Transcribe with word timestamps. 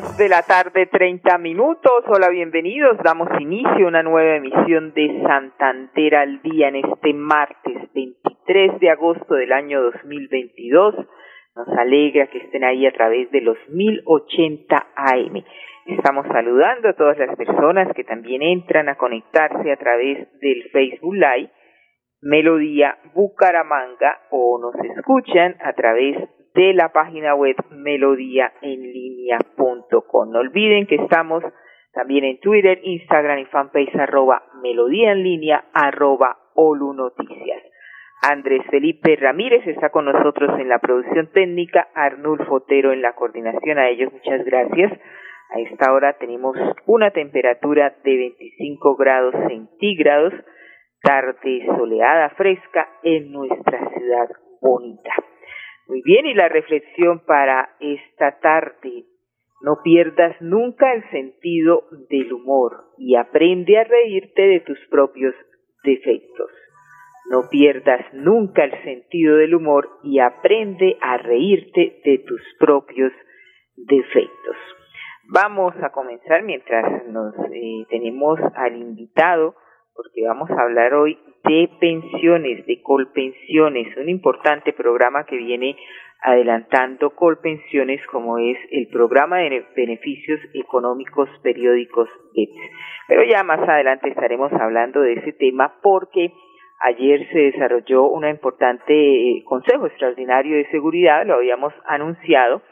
Dos 0.00 0.16
de 0.16 0.28
la 0.28 0.42
tarde, 0.42 0.86
treinta 0.86 1.38
minutos. 1.38 2.04
Hola, 2.06 2.28
bienvenidos. 2.28 2.98
Damos 3.02 3.28
inicio 3.40 3.86
a 3.86 3.88
una 3.88 4.04
nueva 4.04 4.36
emisión 4.36 4.92
de 4.94 5.22
Santander 5.26 6.14
al 6.14 6.40
día 6.40 6.68
en 6.68 6.76
este 6.76 7.12
martes 7.14 7.92
23 7.94 8.78
de 8.78 8.90
agosto 8.90 9.34
del 9.34 9.52
año 9.52 9.82
2022. 9.82 10.94
Nos 11.56 11.68
alegra 11.76 12.28
que 12.28 12.38
estén 12.38 12.62
ahí 12.62 12.86
a 12.86 12.92
través 12.92 13.28
de 13.32 13.40
los 13.40 13.58
1080 13.70 14.76
AM. 14.94 15.42
Estamos 15.86 16.26
saludando 16.28 16.90
a 16.90 16.92
todas 16.92 17.18
las 17.18 17.34
personas 17.36 17.92
que 17.96 18.04
también 18.04 18.42
entran 18.42 18.88
a 18.88 18.96
conectarse 18.96 19.72
a 19.72 19.76
través 19.78 20.28
del 20.40 20.62
Facebook 20.70 21.14
Live 21.14 21.50
Melodía 22.20 22.98
Bucaramanga 23.14 24.20
o 24.30 24.60
nos 24.60 24.74
escuchan 24.96 25.56
a 25.60 25.72
través 25.72 26.18
de 26.58 26.74
la 26.74 26.88
página 26.88 27.36
web 27.36 27.54
melodíaenlínea.com. 27.70 30.30
No 30.30 30.40
olviden 30.40 30.88
que 30.88 30.96
estamos 30.96 31.44
también 31.92 32.24
en 32.24 32.40
Twitter, 32.40 32.80
Instagram 32.82 33.38
y 33.38 33.44
fanpage 33.44 33.94
arroba 33.94 34.42
melodía 34.60 35.12
en 35.12 35.52
arroba 35.72 36.36
olu 36.56 36.94
noticias. 36.94 37.62
Andrés 38.28 38.62
Felipe 38.72 39.14
Ramírez 39.14 39.64
está 39.68 39.90
con 39.90 40.06
nosotros 40.06 40.58
en 40.58 40.68
la 40.68 40.80
producción 40.80 41.30
técnica, 41.32 41.86
Arnulfo 41.94 42.56
Otero 42.56 42.92
en 42.92 43.02
la 43.02 43.12
coordinación. 43.12 43.78
A 43.78 43.88
ellos 43.88 44.12
muchas 44.12 44.44
gracias. 44.44 44.92
A 45.54 45.60
esta 45.60 45.92
hora 45.92 46.18
tenemos 46.18 46.56
una 46.86 47.12
temperatura 47.12 47.94
de 48.02 48.16
25 48.16 48.96
grados 48.96 49.36
centígrados, 49.46 50.34
tarde 51.02 51.64
soleada, 51.78 52.30
fresca 52.30 52.88
en 53.04 53.30
nuestra 53.30 53.78
ciudad 53.90 54.28
bonita. 54.60 55.14
Muy 55.88 56.02
bien, 56.02 56.26
y 56.26 56.34
la 56.34 56.48
reflexión 56.48 57.20
para 57.20 57.70
esta 57.80 58.38
tarde. 58.40 59.04
No 59.62 59.78
pierdas 59.82 60.36
nunca 60.40 60.92
el 60.92 61.02
sentido 61.10 61.84
del 62.10 62.32
humor 62.32 62.92
y 62.98 63.16
aprende 63.16 63.78
a 63.78 63.84
reírte 63.84 64.42
de 64.42 64.60
tus 64.60 64.78
propios 64.90 65.34
defectos. 65.82 66.50
No 67.30 67.48
pierdas 67.50 68.04
nunca 68.12 68.64
el 68.64 68.82
sentido 68.84 69.36
del 69.36 69.54
humor 69.54 69.88
y 70.02 70.18
aprende 70.20 70.96
a 71.00 71.16
reírte 71.16 72.00
de 72.04 72.18
tus 72.18 72.40
propios 72.58 73.12
defectos. 73.76 74.56
Vamos 75.30 75.74
a 75.82 75.90
comenzar 75.90 76.42
mientras 76.42 77.06
nos 77.06 77.34
eh, 77.52 77.84
tenemos 77.90 78.38
al 78.54 78.76
invitado, 78.76 79.54
porque 79.98 80.22
vamos 80.24 80.48
a 80.48 80.62
hablar 80.62 80.94
hoy 80.94 81.18
de 81.42 81.68
pensiones, 81.80 82.64
de 82.66 82.80
Colpensiones, 82.82 83.96
un 83.96 84.08
importante 84.08 84.72
programa 84.72 85.24
que 85.24 85.36
viene 85.36 85.74
adelantando 86.22 87.10
Colpensiones 87.16 88.00
como 88.06 88.38
es 88.38 88.56
el 88.70 88.86
programa 88.92 89.38
de 89.38 89.66
beneficios 89.74 90.38
económicos 90.54 91.28
periódicos 91.42 92.08
BEPS. 92.32 92.60
Pero 93.08 93.24
ya 93.24 93.42
más 93.42 93.58
adelante 93.68 94.08
estaremos 94.08 94.52
hablando 94.52 95.00
de 95.00 95.14
ese 95.14 95.32
tema 95.32 95.74
porque 95.82 96.32
ayer 96.80 97.28
se 97.32 97.38
desarrolló 97.50 98.04
un 98.04 98.24
importante 98.24 98.94
eh, 98.94 99.42
Consejo 99.44 99.86
Extraordinario 99.86 100.58
de 100.58 100.70
Seguridad, 100.70 101.26
lo 101.26 101.34
habíamos 101.34 101.74
anunciado, 101.86 102.62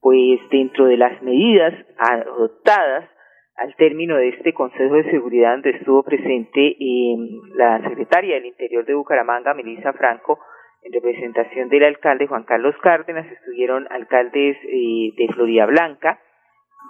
pues 0.00 0.38
dentro 0.50 0.84
de 0.84 0.96
las 0.96 1.20
medidas 1.22 1.74
adoptadas 1.98 3.10
al 3.58 3.74
término 3.74 4.16
de 4.16 4.28
este 4.28 4.54
Consejo 4.54 4.94
de 4.94 5.10
Seguridad 5.10 5.52
donde 5.52 5.70
estuvo 5.70 6.02
presente 6.02 6.76
eh, 6.78 7.16
la 7.54 7.80
secretaria 7.88 8.36
del 8.36 8.46
Interior 8.46 8.84
de 8.86 8.94
Bucaramanga, 8.94 9.54
Melissa 9.54 9.92
Franco, 9.92 10.38
en 10.82 10.92
representación 10.92 11.68
del 11.68 11.84
alcalde 11.84 12.28
Juan 12.28 12.44
Carlos 12.44 12.76
Cárdenas, 12.82 13.26
estuvieron 13.30 13.86
alcaldes 13.90 14.56
eh, 14.64 15.12
de 15.16 15.28
Florida 15.34 15.66
Blanca, 15.66 16.20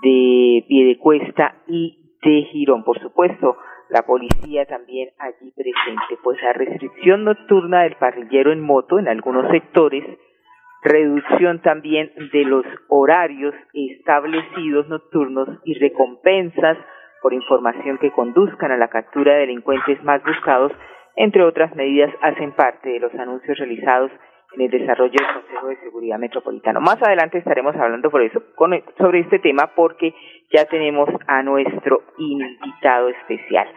de 0.02 0.64
Piedecuesta 0.68 1.56
y 1.66 2.16
de 2.22 2.42
Girón. 2.52 2.84
Por 2.84 3.00
supuesto, 3.00 3.56
la 3.88 4.02
policía 4.02 4.66
también 4.66 5.10
allí 5.18 5.50
presente, 5.52 6.18
pues 6.22 6.40
la 6.42 6.52
restricción 6.52 7.24
nocturna 7.24 7.84
del 7.84 7.96
parrillero 7.96 8.52
en 8.52 8.60
moto 8.60 8.98
en 8.98 9.08
algunos 9.08 9.50
sectores 9.50 10.04
reducción 10.83 11.61
también 11.61 12.12
de 12.33 12.44
los 12.44 12.65
horarios 12.89 13.55
establecidos 13.72 14.89
nocturnos 14.89 15.49
y 15.65 15.75
recompensas 15.75 16.78
por 17.22 17.33
información 17.34 17.99
que 17.99 18.12
conduzcan 18.12 18.71
a 18.71 18.77
la 18.77 18.89
captura 18.89 19.34
de 19.34 19.41
delincuentes 19.41 20.03
más 20.05 20.22
buscados, 20.25 20.72
entre 21.16 21.43
otras 21.43 21.75
medidas, 21.75 22.15
hacen 22.22 22.53
parte 22.53 22.91
de 22.91 23.00
los 23.00 23.12
anuncios 23.15 23.59
realizados 23.59 24.12
en 24.55 24.62
el 24.62 24.71
desarrollo 24.71 25.12
del 25.12 25.34
Consejo 25.34 25.66
de 25.66 25.77
Seguridad 25.81 26.19
Metropolitano. 26.19 26.81
Más 26.81 27.03
adelante 27.03 27.39
estaremos 27.39 27.75
hablando 27.77 28.10
por 28.10 28.22
eso, 28.22 28.43
sobre 28.99 29.21
este 29.21 29.41
tema 29.41 29.72
porque 29.75 30.15
ya 30.53 30.65
tenemos 30.66 31.09
a 31.27 31.43
nuestro 31.43 32.03
invitado 32.19 33.09
especial. 33.09 33.69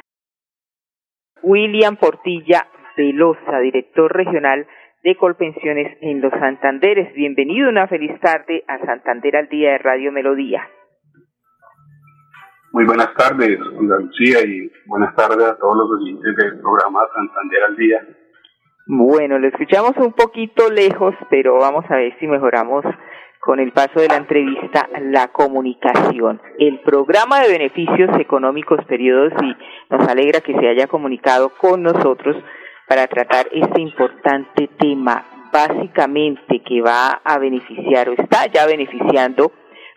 William 1.41 1.97
Portilla 1.97 2.67
Velosa, 2.95 3.59
director 3.59 4.15
regional 4.15 4.67
de 5.03 5.15
Colpensiones 5.15 5.97
en 6.01 6.21
los 6.21 6.31
Santanderes. 6.31 7.13
Bienvenido, 7.13 7.69
una 7.69 7.87
feliz 7.87 8.19
tarde 8.19 8.63
a 8.67 8.77
Santander 8.85 9.35
al 9.35 9.49
Día 9.49 9.71
de 9.71 9.77
Radio 9.79 10.11
Melodía. 10.11 10.67
Muy 12.71 12.85
buenas 12.85 13.13
tardes, 13.15 13.59
Lucía, 13.59 14.45
y 14.45 14.71
buenas 14.85 15.15
tardes 15.15 15.43
a 15.43 15.57
todos 15.57 15.75
los 15.75 15.99
oyentes 15.99 16.35
del 16.35 16.59
programa 16.61 16.99
Santander 17.13 17.63
al 17.67 17.75
Día. 17.75 18.01
Bueno, 18.87 19.39
lo 19.39 19.47
escuchamos 19.47 19.93
un 19.97 20.13
poquito 20.13 20.69
lejos, 20.69 21.15
pero 21.29 21.57
vamos 21.57 21.83
a 21.89 21.95
ver 21.95 22.15
si 22.19 22.27
mejoramos 22.27 22.85
con 23.39 23.59
el 23.59 23.71
paso 23.71 23.99
de 23.99 24.07
la 24.07 24.17
entrevista 24.17 24.87
la 24.99 25.29
comunicación. 25.29 26.39
El 26.59 26.79
programa 26.81 27.41
de 27.41 27.49
beneficios 27.49 28.09
económicos 28.19 28.85
periodos 28.85 29.33
y 29.41 29.55
nos 29.89 30.07
alegra 30.07 30.41
que 30.41 30.53
se 30.53 30.67
haya 30.67 30.85
comunicado 30.87 31.49
con 31.57 31.81
nosotros 31.81 32.37
para 32.91 33.07
tratar 33.07 33.47
este 33.53 33.79
importante 33.79 34.67
tema, 34.77 35.23
básicamente 35.49 36.61
que 36.61 36.81
va 36.81 37.21
a 37.23 37.37
beneficiar 37.37 38.09
o 38.09 38.11
está 38.11 38.47
ya 38.47 38.65
beneficiando 38.65 39.53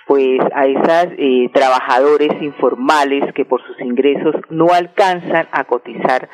pues 0.06 0.38
a 0.54 0.66
esas 0.66 1.08
eh, 1.18 1.50
trabajadores 1.52 2.40
informales 2.40 3.34
que 3.34 3.44
por 3.44 3.60
sus 3.66 3.80
ingresos 3.80 4.36
no 4.48 4.72
alcanzan 4.72 5.48
a 5.50 5.64
cotizar 5.64 6.28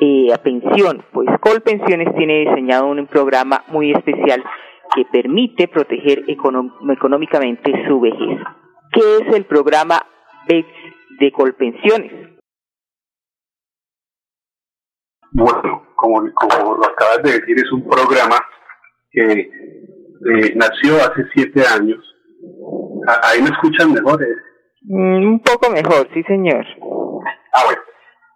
eh, 0.00 0.30
a 0.34 0.36
pensión, 0.36 1.02
pues 1.14 1.30
Colpensiones 1.40 2.14
tiene 2.14 2.40
diseñado 2.40 2.88
un 2.88 3.06
programa 3.06 3.64
muy 3.68 3.92
especial 3.92 4.44
que 4.94 5.06
permite 5.06 5.66
proteger 5.66 6.24
económicamente 6.28 7.72
su 7.88 8.00
vejez. 8.00 8.38
¿Qué 8.92 9.16
es 9.22 9.34
el 9.34 9.46
programa 9.46 10.04
BEX 10.46 10.68
de 11.20 11.32
Colpensiones? 11.32 12.31
Bueno, 15.34 15.86
como, 15.94 16.20
lo 16.20 16.86
acabas 16.86 17.22
de 17.22 17.32
decir, 17.32 17.56
es 17.56 17.72
un 17.72 17.88
programa 17.88 18.36
que 19.10 19.40
eh, 19.40 20.54
nació 20.54 20.96
hace 20.96 21.26
siete 21.34 21.62
años. 21.66 21.98
Ahí 23.22 23.40
me 23.40 23.48
escuchan 23.48 23.92
mejor. 23.92 24.22
Eh? 24.22 24.36
Mm, 24.82 25.26
un 25.26 25.42
poco 25.42 25.70
mejor, 25.70 26.08
sí, 26.12 26.22
señor. 26.24 26.66
Ah, 27.54 27.62
bueno. 27.64 27.80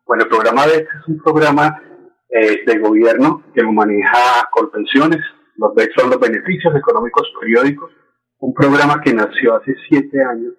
Bueno, 0.07 0.23
el 0.23 0.29
programa 0.29 0.67
de 0.67 0.73
este 0.75 0.89
es 1.03 1.09
un 1.09 1.19
programa 1.19 1.83
eh, 2.31 2.61
de 2.65 2.79
gobierno 2.79 3.43
que 3.55 3.63
maneja 3.65 4.49
Colpensiones. 4.51 5.21
Los 5.57 5.73
son 5.97 6.11
los 6.11 6.21
beneficios 6.21 6.75
económicos 6.77 7.31
periódicos. 7.41 7.91
Un 8.39 8.55
programa 8.55 9.01
que 9.03 9.13
nació 9.13 9.57
hace 9.57 9.75
siete 9.89 10.23
años 10.23 10.55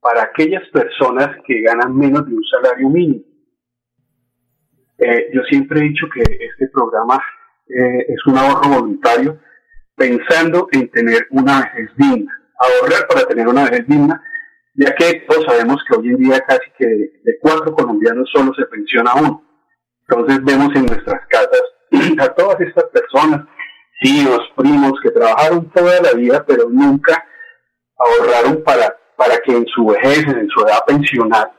para 0.00 0.22
aquellas 0.22 0.66
personas 0.70 1.28
que 1.46 1.60
ganan 1.60 1.94
menos 1.96 2.26
de 2.26 2.34
un 2.34 2.44
salario 2.44 2.88
mínimo. 2.88 3.29
Eh, 5.00 5.30
yo 5.32 5.42
siempre 5.44 5.80
he 5.80 5.84
dicho 5.84 6.06
que 6.12 6.20
este 6.22 6.68
programa 6.68 7.22
eh, 7.68 8.06
es 8.08 8.26
un 8.26 8.36
ahorro 8.36 8.68
voluntario 8.68 9.40
pensando 9.96 10.68
en 10.72 10.90
tener 10.90 11.26
una 11.30 11.62
vejez 11.62 11.90
digna, 11.96 12.32
ahorrar 12.58 13.06
para 13.08 13.26
tener 13.26 13.48
una 13.48 13.64
vejez 13.64 13.86
digna, 13.86 14.22
ya 14.74 14.94
que 14.94 15.24
todos 15.28 15.44
sabemos 15.46 15.82
que 15.88 15.98
hoy 15.98 16.08
en 16.08 16.16
día 16.16 16.40
casi 16.40 16.70
que 16.78 16.86
de, 16.86 17.38
cuatro 17.40 17.74
colombianos 17.74 18.30
solo 18.32 18.52
se 18.54 18.66
pensiona 18.66 19.14
uno. 19.14 19.42
Entonces 20.08 20.44
vemos 20.44 20.74
en 20.74 20.86
nuestras 20.86 21.26
casas 21.28 21.62
a 22.18 22.28
todas 22.34 22.60
estas 22.60 22.84
personas, 22.84 23.46
tíos, 24.00 24.40
primos, 24.56 24.92
que 25.02 25.10
trabajaron 25.10 25.70
toda 25.70 26.00
la 26.00 26.12
vida, 26.12 26.44
pero 26.46 26.68
nunca 26.68 27.24
ahorraron 27.96 28.62
para 28.62 28.96
para 29.20 29.36
que 29.44 29.52
en 29.54 29.66
su 29.66 29.84
vejez, 29.84 30.26
en 30.28 30.48
su 30.48 30.60
edad 30.66 30.82
pensional, 30.86 31.52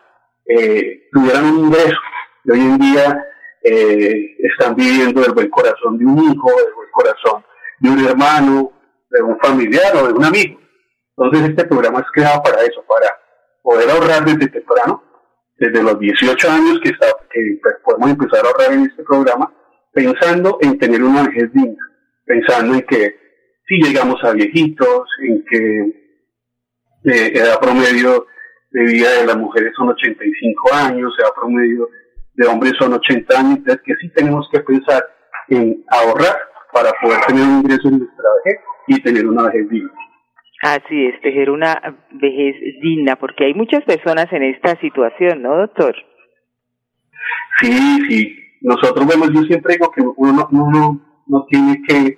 eh, 0.48 1.08
tuvieran 1.12 1.46
un 1.46 1.66
ingreso. 1.66 2.00
Y 2.44 2.52
hoy 2.52 2.60
en 2.60 2.78
día 2.80 3.24
eh, 3.64 4.36
están 4.40 4.76
viviendo 4.76 5.22
del 5.22 5.34
buen 5.34 5.50
corazón 5.50 5.98
de 5.98 6.06
un 6.06 6.18
hijo, 6.20 6.50
del 6.50 6.74
buen 6.74 6.92
corazón 6.92 7.44
de 7.80 7.90
un 7.90 8.06
hermano, 8.06 8.72
de 9.10 9.22
un 9.22 9.38
familiar 9.40 9.96
o 9.96 10.08
de 10.08 10.14
un 10.14 10.24
amigo. 10.24 10.60
Entonces 11.18 11.50
este 11.50 11.66
programa 11.66 12.00
es 12.00 12.06
creado 12.14 12.42
para 12.44 12.62
eso, 12.62 12.84
para 12.88 13.08
poder 13.62 13.90
ahorrar 13.90 14.24
desde 14.24 14.48
temprano, 14.48 15.04
desde 15.58 15.84
los 15.84 16.00
18 16.00 16.50
años 16.50 16.80
que, 16.84 16.90
está, 16.90 17.08
que 17.32 17.60
podemos 17.84 18.10
empezar 18.12 18.46
a 18.46 18.50
ahorrar 18.50 18.74
en 18.74 18.86
este 18.86 19.04
programa, 19.04 19.54
pensando 19.92 20.58
en 20.62 20.78
tener 20.80 21.04
una 21.04 21.24
vejez 21.24 21.52
digna, 21.54 21.84
pensando 22.26 22.76
en 22.76 22.82
que 22.82 23.16
si 23.68 23.78
llegamos 23.84 24.24
a 24.24 24.32
viejitos, 24.32 25.08
en 25.28 25.46
que 25.46 26.02
eh, 27.04 27.32
edad 27.36 27.60
promedio 27.60 28.28
de 28.72 28.84
vida 28.86 29.12
de 29.20 29.26
las 29.26 29.38
mujeres 29.38 29.74
son 29.76 29.90
85 29.90 30.74
años, 30.74 31.14
edad 31.20 31.34
promedio 31.36 31.90
de 32.34 32.48
hombres 32.48 32.74
son 32.80 32.94
80 32.94 33.40
años, 33.40 33.58
entonces 33.58 33.82
que 33.86 33.96
sí 33.96 34.10
tenemos 34.14 34.48
que 34.52 34.60
pensar 34.62 35.04
en 35.50 35.84
ahorrar 35.90 36.38
para 36.72 36.92
poder 37.02 37.20
tener 37.28 37.44
un 37.44 37.58
ingreso 37.60 37.88
en 37.90 38.00
nuestra 38.00 38.30
vejez 38.44 38.62
y 38.88 39.02
tener 39.02 39.28
una 39.28 39.44
vejez 39.44 39.70
digna. 39.70 39.92
Así 40.64 41.08
es, 41.08 41.20
tener 41.22 41.50
una 41.50 41.74
vejez 42.12 42.56
digna, 42.82 43.16
porque 43.16 43.46
hay 43.46 43.54
muchas 43.54 43.84
personas 43.84 44.28
en 44.32 44.44
esta 44.44 44.80
situación, 44.80 45.42
¿no, 45.42 45.58
doctor? 45.58 45.96
Sí, 47.60 47.72
sí. 48.08 48.38
Nosotros 48.62 49.08
vemos, 49.08 49.32
yo 49.34 49.42
siempre 49.42 49.74
digo 49.74 49.92
que 49.92 50.02
uno, 50.02 50.48
uno 50.52 51.02
no 51.26 51.46
tiene 51.50 51.82
que, 51.88 52.18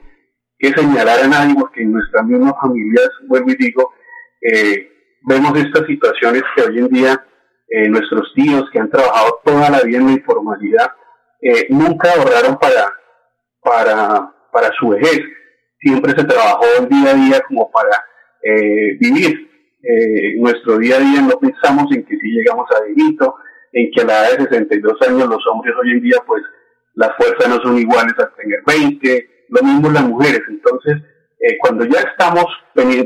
que 0.60 0.68
señalar 0.69 1.21
a 1.21 1.27
nadie, 1.27 1.56
porque 1.57 1.83
en 1.83 1.94
nuestras 1.94 2.25
mismas 2.25 2.54
familias, 2.62 3.10
vuelvo 3.27 3.50
y 3.51 3.56
digo, 3.56 3.94
eh, 4.42 4.89
vemos 5.21 5.57
estas 5.57 5.86
situaciones 5.88 6.44
que 6.54 6.63
hoy 6.63 6.80
en 6.80 6.89
día 6.89 7.25
eh, 7.75 7.89
nuestros 7.89 8.31
tíos 8.35 8.69
que 8.71 8.77
han 8.77 8.91
trabajado 8.91 9.41
toda 9.43 9.67
la 9.67 9.81
vida 9.81 9.97
en 9.97 10.05
la 10.05 10.11
informalidad, 10.11 10.91
eh, 11.41 11.65
nunca 11.69 12.11
ahorraron 12.13 12.59
para, 12.59 12.85
para, 13.63 14.31
para 14.51 14.71
su 14.79 14.89
vejez. 14.89 15.21
Siempre 15.79 16.11
se 16.11 16.23
trabajó 16.23 16.65
el 16.79 16.87
día 16.87 17.09
a 17.09 17.13
día 17.15 17.41
como 17.47 17.71
para 17.71 17.97
eh, 18.43 18.95
vivir. 18.99 19.49
Nuestro 20.37 20.77
día 20.77 20.97
a 20.97 20.99
día 20.99 21.21
no 21.23 21.39
pensamos 21.39 21.91
en 21.95 22.05
que 22.05 22.15
si 22.15 22.27
llegamos 22.27 22.67
a 22.71 22.83
viejito, 22.83 23.35
en 23.71 23.89
que 23.91 24.01
a 24.01 24.05
la 24.05 24.29
edad 24.29 24.37
de 24.37 24.43
62 24.43 25.01
años 25.09 25.27
los 25.27 25.45
hombres 25.47 25.73
hoy 25.81 25.91
en 25.93 26.01
día 26.01 26.17
pues 26.27 26.43
las 26.93 27.09
fuerzas 27.17 27.49
no 27.49 27.61
son 27.63 27.79
iguales 27.79 28.13
a 28.19 28.29
tener 28.35 28.59
20, 28.67 29.47
lo 29.49 29.63
mismo 29.63 29.89
las 29.89 30.03
mujeres. 30.03 30.41
Entonces, 30.47 31.01
cuando 31.59 31.85
ya 31.85 31.99
estamos 32.01 32.45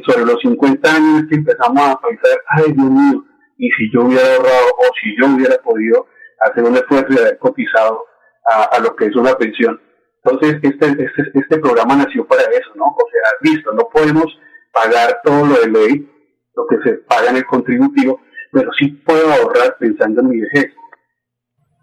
sobre 0.05 0.25
los 0.25 0.39
50 0.41 0.93
años 0.93 1.23
que 1.29 1.35
empezamos 1.35 1.81
a 1.81 1.99
pensar, 1.99 2.37
ay 2.49 2.73
Dios 2.73 2.91
mío, 2.91 3.23
y 3.57 3.69
si 3.71 3.92
yo 3.92 4.01
hubiera 4.01 4.36
ahorrado 4.36 4.68
o 4.77 4.86
si 5.01 5.15
yo 5.19 5.27
hubiera 5.27 5.57
podido 5.57 6.07
hacer 6.42 6.63
un 6.63 6.75
esfuerzo 6.75 7.07
y 7.09 7.18
haber 7.19 7.38
cotizado 7.39 8.06
a, 8.45 8.80
lo 8.80 8.95
que 8.95 9.06
es 9.06 9.15
una 9.15 9.36
pensión. 9.36 9.81
Entonces, 10.24 10.59
este, 10.62 10.86
este, 10.86 11.31
este 11.33 11.59
programa 11.59 11.95
nació 11.95 12.25
para 12.25 12.44
eso, 12.44 12.71
¿no? 12.75 12.86
O 12.86 13.06
sea, 13.12 13.51
listo, 13.51 13.74
no 13.74 13.89
podemos 13.89 14.25
pagar 14.71 15.19
todo 15.24 15.45
lo 15.45 15.59
de 15.59 15.68
ley, 15.68 16.09
lo 16.56 16.65
que 16.68 16.77
se 16.83 16.98
paga 17.00 17.30
en 17.30 17.38
el 17.38 17.45
contributivo, 17.45 18.21
pero 18.51 18.71
sí 18.80 18.88
puedo 19.06 19.31
ahorrar 19.31 19.77
pensando 19.80 20.21
en 20.21 20.30
mi 20.30 20.39
vejez. 20.42 20.74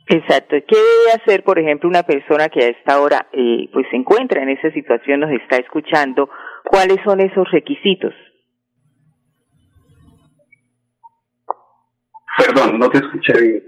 Exacto. 0.09 0.57
¿Qué 0.67 0.77
debe 0.77 1.23
hacer, 1.23 1.45
por 1.45 1.59
ejemplo, 1.59 1.89
una 1.89 2.03
persona 2.03 2.49
que 2.49 2.65
a 2.65 2.69
esta 2.69 3.01
hora 3.01 3.27
eh, 3.33 3.69
pues 3.73 3.87
se 3.91 3.97
encuentra 3.97 4.43
en 4.43 4.51
esa 4.51 4.71
situación, 4.73 5.21
nos 5.21 5.31
está 5.31 5.57
escuchando? 5.57 6.29
¿Cuáles 6.65 6.99
son 7.05 7.21
esos 7.21 7.51
requisitos? 7.51 8.13
Perdón, 12.39 12.79
no 12.79 12.89
te 12.91 12.99
escuché 12.99 13.33
bien. 13.41 13.63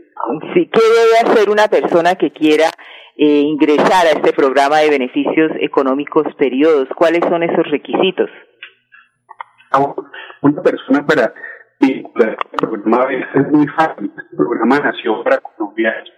Sí, 0.54 0.70
¿qué 0.72 0.80
debe 0.80 1.30
hacer 1.30 1.50
una 1.50 1.68
persona 1.68 2.14
que 2.16 2.30
quiera 2.30 2.70
eh, 3.16 3.40
ingresar 3.40 4.06
a 4.06 4.10
este 4.10 4.32
programa 4.32 4.78
de 4.78 4.90
beneficios 4.90 5.52
económicos 5.60 6.26
periodos? 6.36 6.88
¿Cuáles 6.96 7.20
son 7.28 7.42
esos 7.42 7.66
requisitos? 7.70 8.30
una 10.40 10.62
persona 10.62 11.04
para 11.04 11.34
vincular 11.78 12.30
este 12.30 12.56
programa 12.56 13.06
es 13.34 13.52
muy 13.52 13.66
fácil. 13.68 14.10
Este 14.16 14.36
programa 14.36 14.80
nació 14.80 15.22
para 15.22 15.38
colombianos 15.38 16.08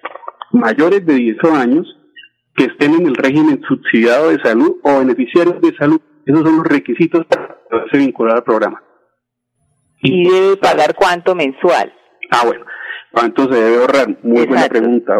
mayores 0.52 1.04
de 1.04 1.14
10 1.14 1.44
años 1.54 1.96
que 2.54 2.64
estén 2.64 2.94
en 2.94 3.06
el 3.06 3.14
régimen 3.14 3.60
subsidiado 3.66 4.30
de 4.30 4.40
salud 4.40 4.76
o 4.82 4.98
beneficiarios 4.98 5.60
de 5.60 5.74
salud. 5.76 6.00
Esos 6.26 6.42
son 6.42 6.58
los 6.58 6.66
requisitos 6.66 7.24
para 7.26 7.58
poderse 7.70 7.98
vincular 7.98 8.36
al 8.36 8.44
programa. 8.44 8.82
¿Y 10.00 10.28
debe 10.28 10.56
pagar 10.56 10.94
cuánto 10.94 11.34
mensual? 11.34 11.92
Ah, 12.30 12.42
bueno. 12.44 12.64
¿Cuánto 13.10 13.52
se 13.52 13.60
debe 13.60 13.76
ahorrar? 13.82 14.18
Muy 14.22 14.46
buena 14.46 14.68
pregunta. 14.68 15.14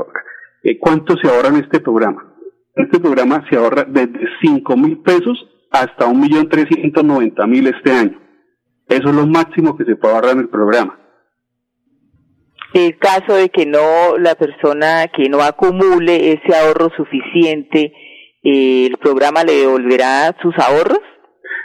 Eh, 0.63 0.79
¿Cuánto 0.79 1.17
se 1.17 1.29
ahorra 1.29 1.49
en 1.49 1.57
este 1.57 1.81
programa? 1.81 2.35
Este 2.75 3.01
programa 3.01 3.45
se 3.49 3.57
ahorra 3.57 3.85
desde 3.85 4.29
5 4.43 4.77
mil 4.77 4.99
pesos 4.99 5.49
hasta 5.71 6.07
un 6.07 6.21
millón 6.21 6.49
trescientos 6.49 7.05
noventa 7.05 7.47
mil 7.47 7.67
este 7.67 7.91
año. 7.91 8.21
Eso 8.89 9.09
es 9.09 9.15
lo 9.15 9.27
máximo 9.27 9.77
que 9.77 9.85
se 9.85 9.97
puede 9.97 10.15
ahorrar 10.15 10.33
en 10.33 10.41
el 10.41 10.49
programa. 10.49 10.99
En 12.75 12.93
caso 12.93 13.35
de 13.35 13.49
que 13.49 13.67
no, 13.67 14.19
la 14.19 14.35
persona 14.35 15.09
que 15.09 15.29
no 15.29 15.41
acumule 15.41 16.33
ese 16.33 16.55
ahorro 16.55 16.91
suficiente, 16.97 17.93
eh, 18.43 18.87
¿el 18.87 18.97
programa 18.99 19.43
le 19.43 19.55
devolverá 19.55 20.37
sus 20.43 20.55
ahorros? 20.59 21.01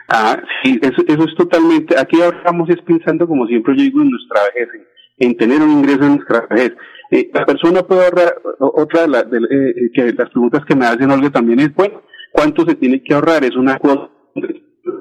Ah, 0.07 0.41
sí, 0.63 0.79
eso, 0.81 1.01
eso 1.07 1.23
es 1.23 1.35
totalmente, 1.35 1.97
aquí 1.97 2.21
ahorramos 2.21 2.69
es 2.69 2.81
pensando 2.81 3.27
como 3.27 3.47
siempre 3.47 3.73
yo 3.77 3.83
digo 3.83 4.01
en 4.01 4.09
nuestra 4.09 4.41
vejez, 4.43 4.69
en, 5.17 5.37
tener 5.37 5.61
un 5.61 5.71
ingreso 5.71 6.03
en 6.03 6.15
nuestra 6.15 6.47
vejez. 6.49 6.73
Eh, 7.11 7.29
la 7.33 7.45
persona 7.45 7.83
puede 7.83 8.05
ahorrar, 8.05 8.41
otra 8.59 9.07
de, 9.07 9.37
eh, 9.37 9.91
que 9.93 10.13
las 10.13 10.29
preguntas 10.29 10.65
que 10.65 10.75
me 10.75 10.85
hacen 10.85 11.11
Olga 11.11 11.29
también 11.29 11.59
es, 11.59 11.73
bueno, 11.75 12.01
¿cuánto 12.31 12.65
se 12.65 12.75
tiene 12.75 13.03
que 13.03 13.13
ahorrar? 13.13 13.43
Es 13.43 13.55
una 13.55 13.77
cosa, 13.77 14.09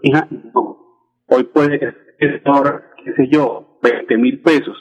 hija, 0.02 0.28
hoy 1.26 1.44
puede 1.44 1.94
ahorrar, 2.44 2.92
qué 3.04 3.12
sé 3.14 3.28
yo, 3.30 3.78
20 3.82 4.16
mil 4.18 4.40
pesos. 4.40 4.76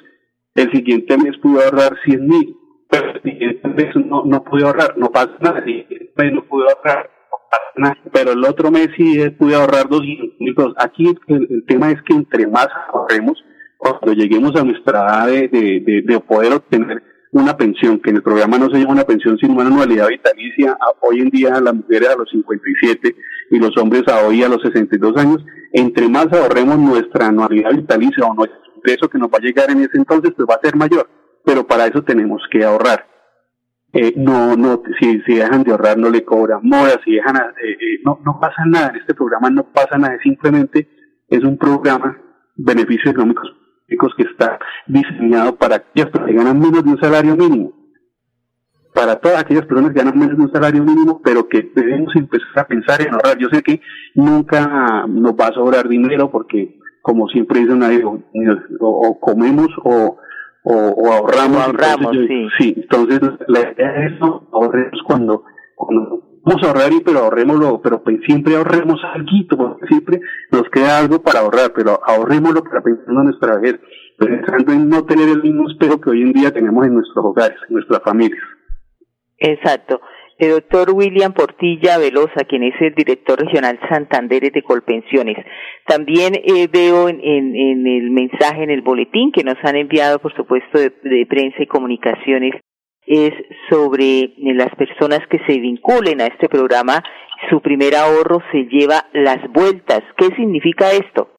El 0.53 0.71
siguiente 0.71 1.17
mes 1.17 1.37
pude 1.41 1.63
ahorrar 1.63 1.97
100 2.03 2.27
mil, 2.27 2.57
pero 2.89 3.11
el 3.11 3.21
siguiente 3.21 3.67
mes 3.69 3.95
no, 3.95 4.23
no 4.25 4.43
pude 4.43 4.63
ahorrar, 4.63 4.97
no 4.97 5.09
pasa 5.09 5.31
nada. 5.39 5.59
El 5.59 5.65
siguiente 5.65 6.11
mes 6.17 6.33
no 6.33 6.45
pude 6.45 6.65
ahorrar, 6.65 7.09
no 7.31 7.37
pasa 7.49 7.71
nada. 7.77 7.97
Pero 8.11 8.31
el 8.33 8.43
otro 8.43 8.69
mes 8.69 8.89
sí 8.97 9.29
pude 9.39 9.55
ahorrar 9.55 9.87
200 9.87 10.39
mil 10.39 10.55
pesos. 10.55 10.73
Aquí 10.77 11.05
el, 11.27 11.65
tema 11.65 11.91
es 11.91 12.01
que 12.03 12.13
entre 12.13 12.47
más 12.47 12.67
ahorremos, 12.93 13.41
cuando 13.81 14.13
lleguemos 14.13 14.55
a 14.55 14.63
nuestra 14.63 14.99
edad 14.99 15.27
de, 15.27 15.47
de, 15.49 16.03
de, 16.05 16.19
poder 16.19 16.53
obtener 16.53 17.01
una 17.31 17.57
pensión, 17.57 17.99
que 17.99 18.11
en 18.11 18.17
el 18.17 18.21
programa 18.21 18.59
no 18.59 18.69
se 18.69 18.77
llama 18.77 18.91
una 18.91 19.05
pensión 19.05 19.37
sino 19.39 19.53
una 19.53 19.65
anualidad 19.65 20.07
vitalicia, 20.07 20.77
hoy 20.99 21.21
en 21.21 21.29
día 21.29 21.59
las 21.59 21.73
mujeres 21.73 22.09
a 22.09 22.15
los 22.15 22.29
57 22.29 23.15
y 23.49 23.57
los 23.57 23.75
hombres 23.77 24.03
a 24.07 24.27
hoy 24.27 24.43
a 24.43 24.49
los 24.49 24.61
62 24.61 25.17
años, 25.17 25.43
entre 25.73 26.07
más 26.09 26.27
ahorremos 26.31 26.77
nuestra 26.77 27.27
anualidad 27.27 27.71
vitalicia 27.71 28.23
o 28.25 28.35
nuestro 28.35 28.59
ingreso 28.75 29.09
que 29.09 29.17
nos 29.17 29.29
va 29.29 29.39
a 29.39 29.41
llegar 29.41 29.71
en 29.71 29.79
ese 29.79 29.97
entonces, 29.97 30.31
pues 30.35 30.47
va 30.47 30.55
a 30.55 30.65
ser 30.65 30.75
mayor. 30.75 31.09
Pero 31.43 31.65
para 31.65 31.87
eso 31.87 32.03
tenemos 32.03 32.41
que 32.51 32.63
ahorrar. 32.63 33.07
Eh, 33.93 34.13
no, 34.15 34.55
no, 34.55 34.83
si, 34.99 35.21
si 35.21 35.35
dejan 35.35 35.63
de 35.63 35.71
ahorrar 35.71 35.97
no 35.97 36.09
le 36.09 36.23
cobran 36.23 36.59
mora, 36.61 37.01
si 37.03 37.13
dejan, 37.13 37.35
eh, 37.35 37.71
eh, 37.71 37.99
no, 38.05 38.19
no 38.23 38.39
pasa 38.39 38.63
nada, 38.65 38.89
en 38.89 38.97
este 38.97 39.15
programa 39.15 39.49
no 39.49 39.63
pasa 39.73 39.97
nada, 39.97 40.17
simplemente 40.21 40.87
es 41.27 41.43
un 41.43 41.57
programa, 41.57 42.21
beneficios 42.55 43.11
económicos 43.11 43.51
que 44.17 44.23
está 44.23 44.59
diseñado 44.87 45.55
para 45.55 45.77
aquellas 45.77 46.09
personas 46.09 46.29
que 46.29 46.37
ganan 46.37 46.59
menos 46.59 46.83
de 46.83 46.91
un 46.91 46.99
salario 46.99 47.35
mínimo 47.35 47.81
para 48.93 49.15
todas 49.15 49.39
aquellas 49.39 49.65
personas 49.65 49.93
que 49.93 49.99
ganan 49.99 50.17
menos 50.17 50.37
de 50.37 50.43
un 50.43 50.51
salario 50.51 50.83
mínimo, 50.83 51.21
pero 51.23 51.47
que 51.47 51.71
debemos 51.75 52.15
empezar 52.15 52.63
a 52.63 52.67
pensar 52.67 53.01
en 53.01 53.13
ahorrar. 53.13 53.37
Yo 53.37 53.47
sé 53.49 53.61
que 53.63 53.81
nunca 54.15 55.05
nos 55.07 55.33
va 55.33 55.47
a 55.47 55.53
sobrar 55.53 55.87
dinero 55.87 56.29
porque, 56.29 56.77
como 57.01 57.27
siempre 57.29 57.61
dicen 57.61 57.79
nadie, 57.79 58.03
o, 58.03 59.19
comemos 59.19 59.69
o, 59.83 60.17
o, 60.63 61.11
ahorramos. 61.11 61.65
ahorramos, 61.65 62.17
sí. 62.27 62.47
Sí, 62.57 62.73
entonces 62.77 63.21
la 63.47 63.59
idea 63.59 64.05
es 64.07 64.21
ahorremos 64.51 65.01
cuando, 65.05 65.43
cuando 65.75 66.30
vamos 66.43 66.63
a 66.63 66.67
ahorrar, 66.67 66.91
pero 67.05 67.19
ahorrémoslo, 67.19 67.81
pero 67.81 68.03
siempre 68.25 68.55
ahorremos 68.55 68.99
algo, 69.03 69.77
siempre 69.87 70.19
nos 70.51 70.69
queda 70.69 70.99
algo 70.99 71.21
para 71.21 71.39
ahorrar, 71.39 71.71
pero 71.75 71.99
ahorrémoslo 72.03 72.63
para 72.63 72.81
pensar 72.81 73.07
en 73.07 73.23
nuestra 73.23 73.57
vejez, 73.57 73.79
pensando 74.17 74.73
en 74.73 74.89
no 74.89 75.05
tener 75.05 75.29
el 75.29 75.41
mismo 75.41 75.69
espejo 75.69 75.99
que 75.99 76.09
hoy 76.11 76.21
en 76.21 76.33
día 76.33 76.51
tenemos 76.51 76.85
en 76.85 76.95
nuestros 76.95 77.23
hogares, 77.25 77.57
en 77.67 77.75
nuestras 77.75 78.01
familias. 78.03 78.41
Exacto. 79.37 80.01
El 80.41 80.53
doctor 80.53 80.89
William 80.91 81.33
Portilla 81.33 81.99
Velosa, 81.99 82.45
quien 82.49 82.63
es 82.63 82.73
el 82.81 82.95
director 82.95 83.39
regional 83.39 83.79
Santander 83.87 84.51
de 84.51 84.63
Colpensiones. 84.63 85.37
También 85.85 86.33
eh, 86.33 86.67
veo 86.67 87.09
en, 87.09 87.19
en, 87.23 87.85
el 87.85 88.09
mensaje, 88.09 88.63
en 88.63 88.71
el 88.71 88.81
boletín 88.81 89.31
que 89.31 89.43
nos 89.43 89.57
han 89.63 89.75
enviado, 89.75 90.17
por 90.17 90.35
supuesto, 90.35 90.79
de, 90.79 91.25
prensa 91.29 91.61
y 91.61 91.67
comunicaciones, 91.67 92.55
es 93.11 93.33
sobre 93.69 94.23
eh, 94.23 94.33
las 94.53 94.73
personas 94.75 95.19
que 95.29 95.39
se 95.45 95.59
vinculen 95.59 96.21
a 96.21 96.27
este 96.27 96.47
programa. 96.47 97.03
Su 97.49 97.61
primer 97.61 97.95
ahorro 97.95 98.41
se 98.51 98.63
lleva 98.71 99.05
las 99.13 99.39
vueltas. 99.51 100.01
¿Qué 100.17 100.27
significa 100.35 100.91
esto? 100.91 101.35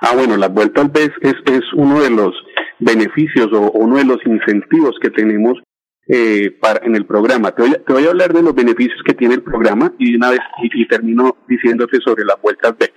Ah, 0.00 0.14
bueno, 0.16 0.36
la 0.36 0.48
vuelta 0.48 0.80
al 0.80 0.88
BES 0.88 1.10
es, 1.20 1.34
es 1.46 1.62
uno 1.74 2.00
de 2.00 2.10
los 2.10 2.34
beneficios 2.80 3.48
o 3.52 3.70
uno 3.72 3.98
de 3.98 4.04
los 4.04 4.18
incentivos 4.26 4.96
que 5.00 5.10
tenemos 5.10 5.58
eh, 6.08 6.50
para, 6.60 6.84
en 6.84 6.96
el 6.96 7.06
programa. 7.06 7.52
Te 7.52 7.62
voy, 7.62 7.70
a, 7.72 7.84
te 7.84 7.92
voy, 7.92 8.06
a, 8.06 8.08
hablar 8.08 8.32
de 8.32 8.42
los 8.42 8.54
beneficios 8.54 9.00
que 9.04 9.14
tiene 9.14 9.34
el 9.34 9.42
programa 9.42 9.92
y 9.98 10.16
una 10.16 10.30
vez 10.30 10.40
y, 10.62 10.88
termino 10.88 11.36
diciéndote 11.46 11.98
sobre 12.00 12.24
la 12.24 12.34
vuelta 12.42 12.68
al 12.68 12.74
BES. 12.74 12.92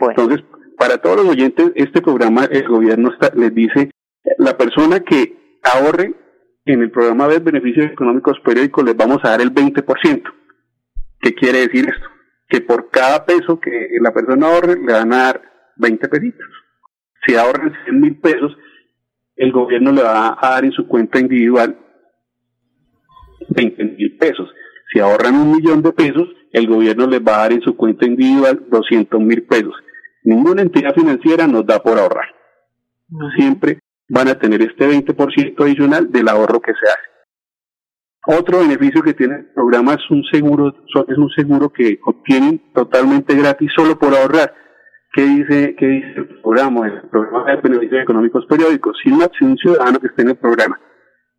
Entonces, 0.00 0.42
para 0.78 0.98
todos 0.98 1.18
los 1.18 1.28
oyentes, 1.28 1.72
este 1.74 2.00
programa 2.00 2.44
el 2.44 2.66
gobierno 2.66 3.12
está, 3.12 3.30
les 3.34 3.54
dice, 3.54 3.90
la 4.38 4.56
persona 4.56 5.00
que 5.00 5.36
ahorre 5.62 6.14
en 6.66 6.82
el 6.82 6.90
programa 6.90 7.28
de 7.28 7.38
beneficios 7.38 7.86
económicos 7.86 8.38
periódicos 8.40 8.84
les 8.84 8.96
vamos 8.96 9.18
a 9.22 9.30
dar 9.30 9.40
el 9.40 9.54
20%. 9.54 10.22
¿Qué 11.20 11.34
quiere 11.34 11.60
decir 11.60 11.88
esto? 11.88 12.06
Que 12.48 12.60
por 12.60 12.90
cada 12.90 13.24
peso 13.24 13.60
que 13.60 13.88
la 14.00 14.12
persona 14.12 14.48
ahorre 14.48 14.74
le 14.74 14.92
van 14.92 15.12
a 15.12 15.16
dar 15.16 15.42
20 15.76 16.08
pesitos. 16.08 16.46
Si 17.24 17.36
ahorran 17.36 17.72
100 17.84 18.00
mil 18.00 18.16
pesos, 18.18 18.56
el 19.36 19.52
gobierno 19.52 19.92
le 19.92 20.02
va 20.02 20.36
a 20.40 20.50
dar 20.50 20.64
en 20.64 20.72
su 20.72 20.88
cuenta 20.88 21.20
individual 21.20 21.78
20 23.48 23.84
mil 23.84 24.16
pesos. 24.18 24.52
Si 24.92 24.98
ahorran 24.98 25.34
un 25.34 25.52
millón 25.52 25.82
de 25.82 25.92
pesos, 25.92 26.28
el 26.52 26.66
gobierno 26.66 27.06
les 27.06 27.20
va 27.20 27.36
a 27.36 27.40
dar 27.42 27.52
en 27.52 27.62
su 27.62 27.76
cuenta 27.76 28.06
individual 28.06 28.66
200 28.68 29.20
mil 29.20 29.44
pesos. 29.44 29.74
Ninguna 30.24 30.62
entidad 30.62 30.94
financiera 30.94 31.46
nos 31.46 31.64
da 31.64 31.80
por 31.80 31.98
ahorrar. 31.98 32.34
Siempre 33.36 33.78
van 34.08 34.28
a 34.28 34.38
tener 34.38 34.62
este 34.62 34.88
20% 34.88 35.62
adicional 35.62 36.10
del 36.10 36.28
ahorro 36.28 36.60
que 36.60 36.72
se 36.72 36.88
hace. 36.88 37.16
Otro 38.28 38.58
beneficio 38.58 39.02
que 39.02 39.14
tiene 39.14 39.36
el 39.36 39.46
programa 39.54 39.94
es 39.94 40.10
un 40.10 40.24
seguro, 40.24 40.74
es 41.08 41.18
un 41.18 41.30
seguro 41.30 41.70
que 41.70 42.00
obtienen 42.04 42.72
totalmente 42.74 43.36
gratis 43.36 43.70
solo 43.76 43.98
por 43.98 44.14
ahorrar. 44.14 44.52
¿Qué 45.12 45.22
dice, 45.22 45.76
qué 45.78 45.86
dice 45.86 46.12
el 46.16 46.40
programa? 46.42 46.88
El 46.88 47.08
programa 47.08 47.52
de 47.52 47.60
beneficios 47.60 48.02
económicos 48.02 48.44
periódicos. 48.46 48.98
Si, 49.02 49.10
un 49.10 49.56
ciudadano 49.56 50.00
que 50.00 50.08
esté 50.08 50.22
en 50.22 50.30
el 50.30 50.36
programa 50.36 50.78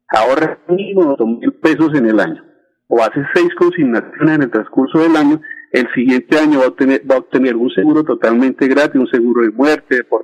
ahorra 0.10 0.60
mínimo 0.70 1.16
dos 1.18 1.28
mil 1.28 1.54
pesos 1.62 1.94
en 1.94 2.06
el 2.06 2.20
año 2.20 2.42
o 2.88 3.04
hace 3.04 3.22
seis 3.34 3.54
consignaciones 3.56 4.36
en 4.36 4.44
el 4.44 4.50
transcurso 4.50 5.00
del 5.00 5.16
año, 5.18 5.42
el 5.72 5.88
siguiente 5.94 6.40
año 6.40 6.60
va 6.60 6.66
a 6.66 6.70
obtener, 6.70 7.02
va 7.10 7.16
a 7.16 7.20
obtener 7.20 7.58
un 7.58 7.70
seguro 7.72 8.04
totalmente 8.06 8.66
gratis, 8.68 8.96
un 8.96 9.08
seguro 9.08 9.42
de 9.42 9.52
muerte, 9.52 10.06
por 10.06 10.24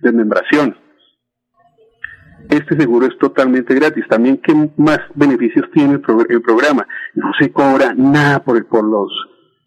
desmembración. 0.00 0.76
Este 2.50 2.76
seguro 2.76 3.06
es 3.06 3.16
totalmente 3.18 3.74
gratis. 3.74 4.04
También, 4.08 4.38
¿qué 4.38 4.54
más 4.76 5.00
beneficios 5.14 5.70
tiene 5.72 5.94
el, 5.94 6.00
programa? 6.00 6.86
No 7.14 7.32
se 7.38 7.50
cobra 7.52 7.94
nada 7.94 8.42
por, 8.44 8.66
por 8.66 8.84
los 8.84 9.10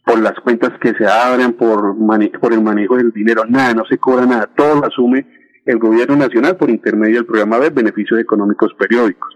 por 0.06 0.22
las 0.22 0.40
cuentas 0.40 0.72
que 0.80 0.94
se 0.94 1.06
abran, 1.06 1.52
por, 1.54 1.94
por 2.40 2.54
el 2.54 2.62
manejo 2.62 2.96
del 2.96 3.12
dinero, 3.12 3.44
nada, 3.46 3.74
no 3.74 3.84
se 3.86 3.98
cobra 3.98 4.26
nada. 4.26 4.50
Todo 4.56 4.80
lo 4.80 4.86
asume 4.86 5.26
el 5.66 5.80
gobierno 5.80 6.16
nacional 6.16 6.56
por 6.56 6.70
intermedio 6.70 7.16
del 7.18 7.26
programa 7.26 7.60
de 7.60 7.72
beneficios 7.72 8.18
económicos 8.18 8.74
periódicos. 8.76 9.36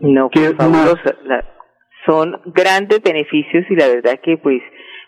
No, 0.00 0.30
pues, 0.30 0.54
son 2.06 2.40
grandes 2.46 3.02
beneficios 3.02 3.64
y 3.68 3.74
la 3.74 3.88
verdad 3.88 4.20
que 4.22 4.36
pues 4.38 4.62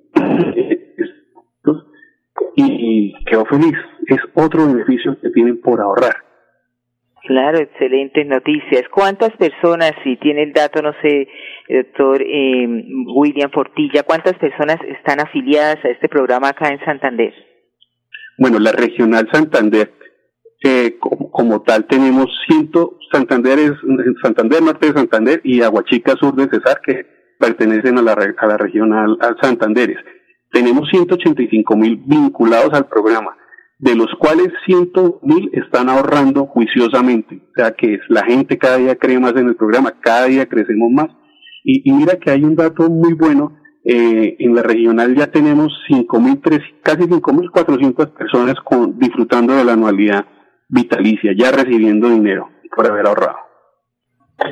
y, 2.56 3.14
quedó 3.26 3.46
feliz. 3.46 3.76
Es 4.08 4.20
otro 4.34 4.66
beneficio 4.68 5.20
que 5.22 5.30
tienen 5.30 5.62
por 5.62 5.80
ahorrar. 5.80 6.16
Claro, 7.24 7.60
excelentes 7.60 8.26
noticias. 8.26 8.84
¿Cuántas 8.92 9.32
personas, 9.38 9.92
si 10.04 10.18
tiene 10.18 10.44
el 10.44 10.54
dato, 10.54 10.82
no 10.82 10.94
sé, 11.02 11.28
doctor 11.70 12.22
eh, 12.22 12.68
William 13.16 13.52
Fortilla, 13.52 14.04
cuántas 14.04 14.34
personas 14.38 14.78
están 14.88 15.20
afiliadas 15.20 15.84
a 15.84 15.90
este 15.90 16.08
programa 16.10 16.50
acá 16.50 16.70
en 16.70 16.80
Santander? 16.86 17.34
Bueno, 18.38 18.58
la 18.60 18.72
regional 18.72 19.28
Santander, 19.32 19.92
eh, 20.64 20.98
como, 21.00 21.62
tal, 21.62 21.86
tenemos 21.86 22.28
ciento, 22.48 22.98
Santander 23.12 23.60
es 23.60 23.72
Santander 24.24 24.62
Norte 24.62 24.88
de 24.88 24.94
Santander 24.94 25.42
y 25.44 25.62
Aguachica 25.62 26.14
Sur 26.14 26.36
de 26.36 26.48
Cesar, 26.48 26.82
que 26.86 27.06
pertenecen 27.38 27.98
a 27.98 28.02
la, 28.02 28.14
a 28.14 28.48
la 28.48 28.58
regional 28.58 29.18
Santanderes 29.42 29.98
tenemos 30.52 30.90
185 30.90 31.76
mil 31.76 32.02
vinculados 32.06 32.74
al 32.74 32.88
programa, 32.88 33.38
de 33.80 33.96
los 33.96 34.14
cuales 34.20 34.50
100 34.66 34.92
mil 35.24 35.50
están 35.54 35.90
ahorrando 35.90 36.46
juiciosamente. 36.46 37.36
O 37.36 37.54
sea 37.56 37.72
que 37.72 38.00
la 38.10 38.26
gente 38.26 38.58
cada 38.58 38.78
día 38.78 38.96
cree 38.98 39.20
más 39.20 39.34
en 39.38 39.48
el 39.48 39.56
programa, 39.56 39.96
cada 40.02 40.26
día 40.26 40.46
crecemos 40.48 40.92
más. 40.92 41.08
Y, 41.64 41.92
mira 41.92 42.18
que 42.18 42.30
hay 42.30 42.44
un 42.44 42.56
dato 42.56 42.90
muy 42.90 43.14
bueno. 43.14 43.58
Eh, 43.86 44.36
en 44.40 44.54
la 44.54 44.62
regional 44.62 45.16
ya 45.16 45.28
tenemos 45.32 45.72
5.000, 45.90 46.82
casi 46.84 47.04
5.400 47.04 48.14
personas 48.14 48.56
con, 48.64 49.00
disfrutando 49.00 49.56
de 49.56 49.64
la 49.64 49.74
anualidad 49.74 50.26
vitalicia, 50.68 51.32
ya 51.36 51.52
recibiendo 51.52 52.10
dinero 52.10 52.50
por 52.76 52.86
haber 52.86 53.08
ahorrado. 53.08 53.38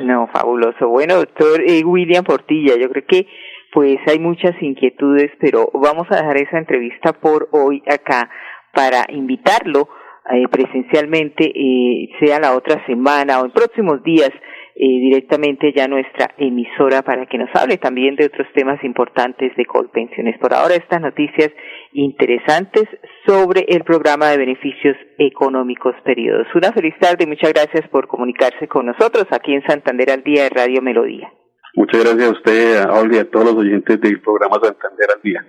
No, 0.02 0.28
fabuloso. 0.32 0.88
Bueno, 0.88 1.16
doctor 1.16 1.60
eh, 1.66 1.84
William 1.84 2.24
Portilla, 2.24 2.76
yo 2.76 2.88
creo 2.88 3.04
que 3.06 3.26
pues 3.72 3.98
hay 4.06 4.18
muchas 4.18 4.54
inquietudes, 4.62 5.30
pero 5.40 5.70
vamos 5.74 6.06
a 6.10 6.16
dejar 6.16 6.38
esa 6.38 6.58
entrevista 6.58 7.12
por 7.12 7.48
hoy 7.52 7.82
acá 7.86 8.30
para 8.74 9.04
invitarlo 9.08 9.88
eh, 10.30 10.46
presencialmente, 10.50 11.44
eh, 11.44 12.10
sea 12.20 12.38
la 12.38 12.54
otra 12.54 12.84
semana 12.86 13.40
o 13.40 13.46
en 13.46 13.50
próximos 13.50 14.02
días, 14.02 14.30
eh, 14.80 14.86
directamente 15.00 15.72
ya 15.74 15.88
nuestra 15.88 16.34
emisora 16.36 17.02
para 17.02 17.26
que 17.26 17.36
nos 17.36 17.48
hable 17.54 17.78
también 17.78 18.14
de 18.14 18.26
otros 18.26 18.46
temas 18.54 18.78
importantes 18.84 19.56
de 19.56 19.64
Colpensiones. 19.66 20.38
Por 20.38 20.54
ahora 20.54 20.76
estas 20.76 21.00
noticias 21.00 21.50
interesantes 21.92 22.84
sobre 23.26 23.64
el 23.68 23.82
programa 23.82 24.26
de 24.28 24.36
beneficios 24.36 24.96
económicos 25.18 25.96
periodos. 26.04 26.46
Una 26.54 26.72
feliz 26.72 26.94
tarde 27.00 27.24
y 27.24 27.26
muchas 27.26 27.52
gracias 27.52 27.88
por 27.88 28.06
comunicarse 28.06 28.68
con 28.68 28.86
nosotros 28.86 29.26
aquí 29.32 29.52
en 29.54 29.66
Santander 29.66 30.10
al 30.10 30.22
Día 30.22 30.44
de 30.44 30.50
Radio 30.50 30.80
Melodía. 30.80 31.32
Muchas 31.74 32.04
gracias 32.04 32.28
a 32.28 32.32
usted, 32.32 32.76
a 32.76 32.92
Olga 33.00 33.16
y 33.16 33.20
a 33.20 33.30
todos 33.30 33.46
los 33.46 33.56
oyentes 33.56 34.00
del 34.00 34.20
programa 34.20 34.60
Santander 34.62 35.08
al 35.16 35.22
Día. 35.22 35.44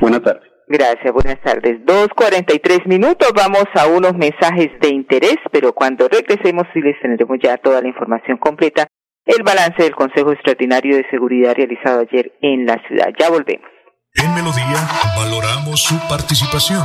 Buenas 0.00 0.22
tardes. 0.22 0.57
Gracias, 0.70 1.12
buenas 1.14 1.40
tardes. 1.40 1.78
Dos 1.86 2.08
cuarenta 2.14 2.54
y 2.54 2.58
tres 2.58 2.80
minutos, 2.84 3.32
vamos 3.34 3.64
a 3.74 3.86
unos 3.86 4.12
mensajes 4.14 4.68
de 4.80 4.88
interés, 4.90 5.36
pero 5.50 5.72
cuando 5.72 6.08
regresemos 6.08 6.64
sí 6.74 6.80
les 6.82 7.00
tendremos 7.00 7.38
ya 7.42 7.56
toda 7.56 7.80
la 7.80 7.88
información 7.88 8.36
completa, 8.36 8.86
el 9.24 9.42
balance 9.42 9.82
del 9.82 9.94
Consejo 9.94 10.32
Extraordinario 10.32 10.96
de 10.96 11.08
Seguridad 11.10 11.54
realizado 11.56 12.00
ayer 12.00 12.32
en 12.42 12.66
la 12.66 12.76
ciudad. 12.86 13.08
Ya 13.18 13.30
volvemos. 13.30 13.66
En 14.14 14.34
Melodía 14.34 14.86
valoramos 15.16 15.82
su 15.82 15.98
participación. 16.06 16.84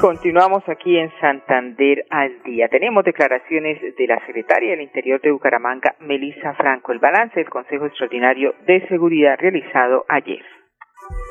Continuamos 0.00 0.66
aquí 0.66 0.96
en 0.96 1.12
Santander 1.20 2.06
al 2.08 2.42
día. 2.42 2.68
Tenemos 2.68 3.04
declaraciones 3.04 3.78
de 3.96 4.06
la 4.06 4.18
secretaria 4.26 4.70
del 4.70 4.80
Interior 4.80 5.20
de 5.20 5.30
Bucaramanga, 5.30 5.94
Melissa 6.00 6.54
Franco, 6.54 6.92
el 6.92 6.98
balance 6.98 7.38
del 7.38 7.50
Consejo 7.50 7.86
Extraordinario 7.86 8.54
de 8.66 8.86
Seguridad 8.88 9.36
realizado 9.38 10.06
ayer. 10.08 10.59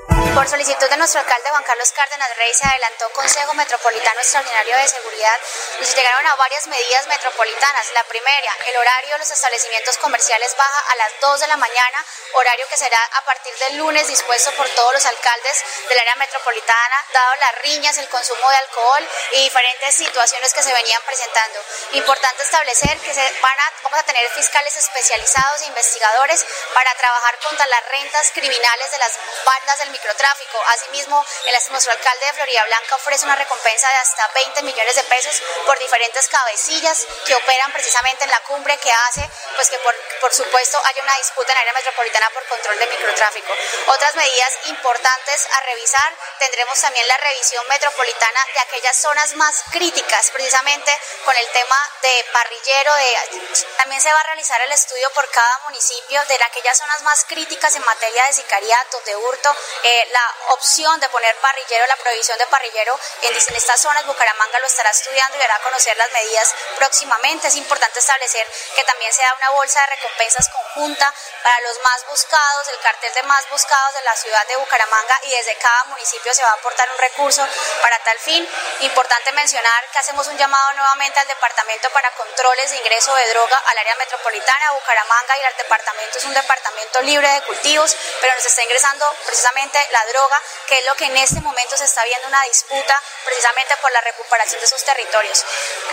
Por 0.10 0.48
solicitud 0.48 0.90
de 0.90 0.98
nuestro 0.98 1.20
alcalde 1.20 1.50
Juan 1.50 1.64
Carlos 1.64 1.92
Cárdenas 1.92 2.38
Rey 2.38 2.54
se 2.54 2.66
adelantó 2.66 3.10
Consejo 3.12 3.54
Metropolitano 3.56 4.20
Extraordinario 4.22 4.78
de 4.78 4.88
Seguridad 4.88 5.38
y 5.82 5.86
se 5.86 5.96
llegaron 5.96 6.26
a 6.28 6.36
varias 6.36 6.66
medidas 6.68 7.08
metropolitanas. 7.08 7.92
La 7.94 8.04
primera, 8.06 8.52
el 8.68 8.78
horario 8.78 9.14
de 9.14 9.20
los 9.20 9.32
establecimientos 9.32 9.98
comerciales 9.98 10.56
baja 10.56 10.92
a 10.92 10.96
las 10.96 11.12
2 11.20 11.40
de 11.42 11.48
la 11.48 11.58
mañana, 11.58 12.06
horario 12.34 12.68
que 12.70 12.78
será 12.78 13.04
a 13.16 13.26
partir 13.26 13.54
del 13.58 13.78
lunes 13.78 14.08
dispuesto 14.08 14.52
por 14.54 14.70
todos 14.70 14.94
los 14.94 15.06
alcaldes 15.06 15.64
del 15.90 16.00
área 16.00 16.16
metropolitana, 16.16 17.06
dado 17.12 17.36
las 17.36 17.62
riñas, 17.64 17.98
el 17.98 18.08
consumo 18.08 18.50
de 18.50 18.58
alcohol 18.58 19.10
y 19.34 19.44
diferentes 19.44 19.96
situaciones 19.96 20.54
que 20.54 20.64
se 20.64 20.74
venían 20.74 21.02
presentando. 21.04 21.60
Importante 21.94 22.44
establecer 22.44 22.98
que 23.00 23.14
se 23.14 23.40
van 23.42 23.60
a, 23.60 23.74
vamos 23.84 24.00
a 24.00 24.04
tener 24.04 24.30
fiscales 24.32 24.76
especializados 24.78 25.62
e 25.62 25.66
investigadores 25.66 26.46
para 26.74 26.96
trabajar 26.96 27.38
contra 27.40 27.66
las 27.68 27.86
rentas 27.90 28.32
criminales 28.34 28.92
de 28.92 28.98
las 29.00 29.20
bandas 29.46 29.80
del 29.80 29.90
microtráfico. 30.10 30.58
Asimismo, 30.74 31.26
el, 31.46 31.54
nuestro 31.72 31.92
alcalde 31.92 32.26
de 32.26 32.34
Florida 32.34 32.64
Blanca 32.66 32.96
ofrece 32.96 33.26
una 33.26 33.36
recompensa 33.36 33.88
de 33.90 33.96
hasta 33.96 34.28
20 34.34 34.64
millones 34.64 34.96
de 34.96 35.04
pesos 35.04 35.42
por 35.66 35.78
diferentes 35.78 36.28
cabecillas 36.28 37.06
que 37.26 37.36
operan 37.36 37.72
precisamente 37.72 38.24
en 38.24 38.32
la 38.32 38.40
cumbre 38.42 38.78
que 38.78 38.92
hace 38.92 39.30
pues 39.56 39.70
que 39.70 39.78
por, 39.80 39.94
por 40.20 40.34
supuesto 40.34 40.82
haya 40.86 41.04
una 41.04 41.18
disputa 41.18 41.52
en 41.52 41.58
área 41.60 41.74
metropolitana 41.74 42.30
por 42.32 42.46
control 42.48 42.80
de 42.80 42.88
microtráfico. 42.88 43.54
Otras 43.88 44.16
medidas 44.16 44.54
importantes 44.66 45.48
a 45.52 45.62
revisar, 45.62 46.14
tendremos 46.40 46.80
también 46.80 47.08
la 47.08 47.18
revisión 47.18 47.66
metropolitana 47.68 48.46
de 48.54 48.60
aquellas 48.60 48.98
zonas 48.98 49.34
más 49.36 49.64
críticas, 49.72 50.32
precisamente 50.32 50.98
con 51.26 51.36
el 51.36 51.48
tema 51.52 51.90
de 52.02 52.26
parrillero, 52.34 52.94
de, 52.96 53.70
también 53.78 54.02
se 54.02 54.12
va 54.12 54.20
a 54.20 54.24
realizar 54.24 54.62
el 54.62 54.72
estudio 54.72 55.10
por 55.12 55.30
cada 55.30 55.60
municipio 55.60 56.24
de 56.26 56.44
aquellas 56.44 56.78
zonas 56.78 57.02
más 57.04 57.26
críticas 57.26 57.76
en 57.76 57.84
materia 57.84 58.26
de 58.26 58.34
sicariato, 58.34 59.02
de 59.02 59.16
hurto, 59.16 59.56
eh, 59.84 60.10
la 60.12 60.36
opción 60.50 61.00
de 61.00 61.10
poner 61.10 61.36
parrillero, 61.38 61.88
la 61.88 61.96
prohibición 61.98 62.38
de 62.38 62.48
parrillero 62.48 63.00
en, 63.22 63.36
en 63.36 63.56
estas 63.56 63.82
zonas. 63.82 64.06
Bucaramanga 64.06 64.60
lo 64.60 64.68
estará 64.68 64.90
estudiando 64.90 65.38
y 65.38 65.40
dará 65.40 65.56
a 65.56 65.62
conocer 65.62 65.96
las 65.98 66.12
medidas 66.12 66.54
próximamente. 66.78 67.48
Es 67.48 67.56
importante 67.56 68.00
establecer 68.00 68.48
que 68.76 68.84
también 68.84 69.14
se 69.14 69.22
da 69.22 69.34
una 69.36 69.50
bolsa 69.52 69.82
de 69.82 69.88
recompensas 70.10 70.50
conjunta 70.50 71.14
para 71.44 71.60
los 71.62 71.80
más 71.82 72.06
buscados, 72.08 72.68
el 72.70 72.80
cartel 72.80 73.14
de 73.14 73.24
más 73.24 73.48
buscados 73.50 73.94
de 73.96 74.02
la 74.02 74.16
ciudad 74.16 74.46
de 74.48 74.56
Bucaramanga 74.58 75.20
y 75.24 75.32
desde 75.32 75.56
cada 75.58 75.84
municipio 75.86 76.34
se 76.34 76.44
va 76.44 76.50
a 76.50 76.54
aportar 76.54 76.90
un 76.92 76.98
recurso 76.98 77.48
para 77.82 78.00
tal 78.00 78.20
fin. 78.20 78.48
Importante 78.82 79.32
mencionar 79.34 79.90
que 79.92 80.00
hacemos 80.00 80.28
un 80.28 80.38
llamado 80.38 80.74
nuevamente 80.74 81.20
al 81.20 81.28
departamento 81.28 81.90
para 81.92 82.12
controles 82.12 82.72
de 82.72 82.78
ingreso 82.78 83.14
de 83.16 83.30
droga 83.30 83.58
al 83.68 83.78
área 83.78 83.96
metropolitana. 83.96 84.72
Bucaramanga 84.72 85.38
y 85.38 85.44
el 85.44 85.58
departamento 85.58 86.18
es 86.18 86.24
un 86.26 86.34
departamento 86.34 87.02
libre 87.02 87.28
de 87.28 87.42
cultivos, 87.44 87.96
pero 88.22 88.34
nos 88.36 88.46
está 88.46 88.64
ingresando 88.64 89.10
precisamente 89.26 89.86
la 89.92 90.06
droga, 90.06 90.42
que 90.68 90.80
es 90.80 90.86
lo 90.86 90.96
que 90.96 91.06
en 91.06 91.18
este 91.18 91.42
momento 91.42 91.78
se 91.78 91.86
está 91.86 92.04
viendo 92.04 92.28
una 92.28 92.44
disputa 92.44 93.02
precisamente 93.26 93.76
por 93.78 93.92
la 93.92 94.02
recuperación 94.02 94.62
de 94.62 94.68
sus 94.68 94.84
territorios. 94.84 95.44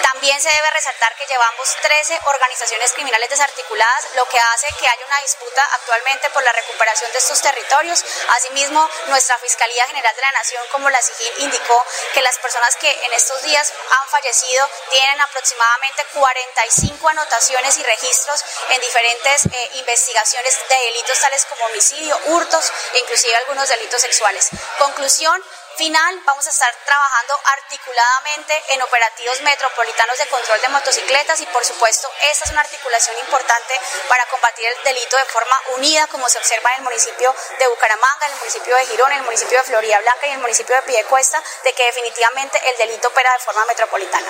También 0.03 0.41
se 0.41 0.49
debe 0.49 0.71
resaltar 0.71 1.15
que 1.17 1.27
llevamos 1.27 1.77
13 1.83 2.21
organizaciones 2.25 2.93
criminales 2.93 3.31
desarticuladas, 3.31 4.06
lo 4.15 4.29
que 4.29 4.39
hace 4.39 4.67
que 4.79 4.89
haya 4.89 5.07
una 5.07 5.21
disputa 5.21 5.63
actualmente 5.75 6.31
por 6.31 6.43
la 6.43 6.53
recuperación 6.53 7.11
de 7.13 7.19
estos 7.19 7.41
territorios. 7.41 8.05
Asimismo, 8.37 8.89
nuestra 9.07 9.39
Fiscalía 9.39 9.87
General 9.87 10.15
de 10.15 10.23
la 10.23 10.33
Nación, 10.33 10.63
como 10.73 10.91
la 10.91 11.01
SIGIN, 11.03 11.33
indicó 11.45 11.85
que 12.13 12.23
las 12.23 12.39
personas 12.39 12.77
que 12.77 12.91
en 12.91 13.13
estos 13.13 13.43
días 13.43 13.73
han 13.91 14.09
fallecido 14.09 14.69
tienen 14.91 15.21
aproximadamente 15.21 16.05
45 16.15 17.09
anotaciones 17.09 17.79
y 17.79 17.83
registros 17.83 18.45
en 18.71 18.81
diferentes 18.81 19.47
eh, 19.47 19.71
investigaciones 19.75 20.59
de 20.69 20.77
delitos 20.77 21.21
tales 21.21 21.45
como 21.47 21.65
homicidio, 21.67 22.19
hurtos 22.27 22.73
e 22.93 22.99
inclusive 22.99 23.37
algunos 23.37 23.69
delitos 23.69 24.01
sexuales. 24.01 24.49
Conclusión, 24.79 25.43
final 25.77 26.17
vamos 26.25 26.41
a 26.49 26.51
estar 26.51 26.73
trabajando 26.89 27.37
articuladamente 27.53 28.57
en 28.73 28.81
operativos 28.81 29.45
metropolitanos 29.45 30.17
de 30.17 30.25
control 30.33 30.57
de 30.65 30.73
motocicletas 30.73 31.37
y 31.45 31.47
por 31.53 31.61
supuesto 31.69 32.09
esta 32.33 32.49
es 32.49 32.51
una 32.57 32.65
articulación 32.65 33.13
importante 33.21 33.77
para 34.09 34.25
combatir 34.33 34.65
el 34.73 34.81
delito 34.89 35.21
de 35.21 35.29
forma 35.29 35.57
unida 35.77 36.09
como 36.09 36.25
se 36.33 36.41
observa 36.41 36.73
en 36.73 36.81
el 36.81 36.89
municipio 36.89 37.29
de 37.61 37.69
Bucaramanga, 37.69 38.25
en 38.25 38.33
el 38.33 38.41
municipio 38.41 38.73
de 38.73 38.89
Girón, 38.89 39.13
en 39.13 39.21
el 39.21 39.29
municipio 39.29 39.61
de 39.61 39.69
Florida 39.69 40.01
Blanca 40.01 40.25
y 40.25 40.33
en 40.33 40.41
el 40.41 40.45
municipio 40.49 40.73
de 40.81 40.83
Piedecuesta 40.89 41.37
de 41.61 41.71
que 41.77 41.85
definitivamente 41.93 42.57
el 42.57 42.75
delito 42.81 43.13
opera 43.13 43.29
de 43.37 43.45
forma 43.45 43.63
metropolitana. 43.69 44.29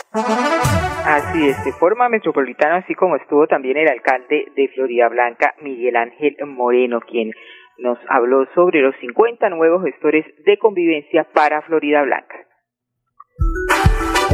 Así 1.07 1.39
es, 1.47 1.55
de 1.63 1.73
forma 1.79 2.11
metropolitana, 2.11 2.83
así 2.83 2.99
como 2.99 3.15
estuvo 3.15 3.47
también 3.47 3.79
el 3.79 3.87
alcalde 3.87 4.51
de 4.51 4.67
Florida 4.75 5.07
Blanca, 5.07 5.55
Miguel 5.63 5.95
Ángel 5.95 6.35
Moreno, 6.43 6.99
quien 6.99 7.31
nos 7.79 7.99
habló 8.09 8.47
sobre 8.55 8.83
los 8.83 8.95
50 9.01 9.51
nuevos 9.51 9.83
gestores 9.85 10.25
de 10.45 10.59
convivencia 10.59 11.27
para 11.33 11.63
Florida 11.63 12.03
Blanca. 12.03 12.37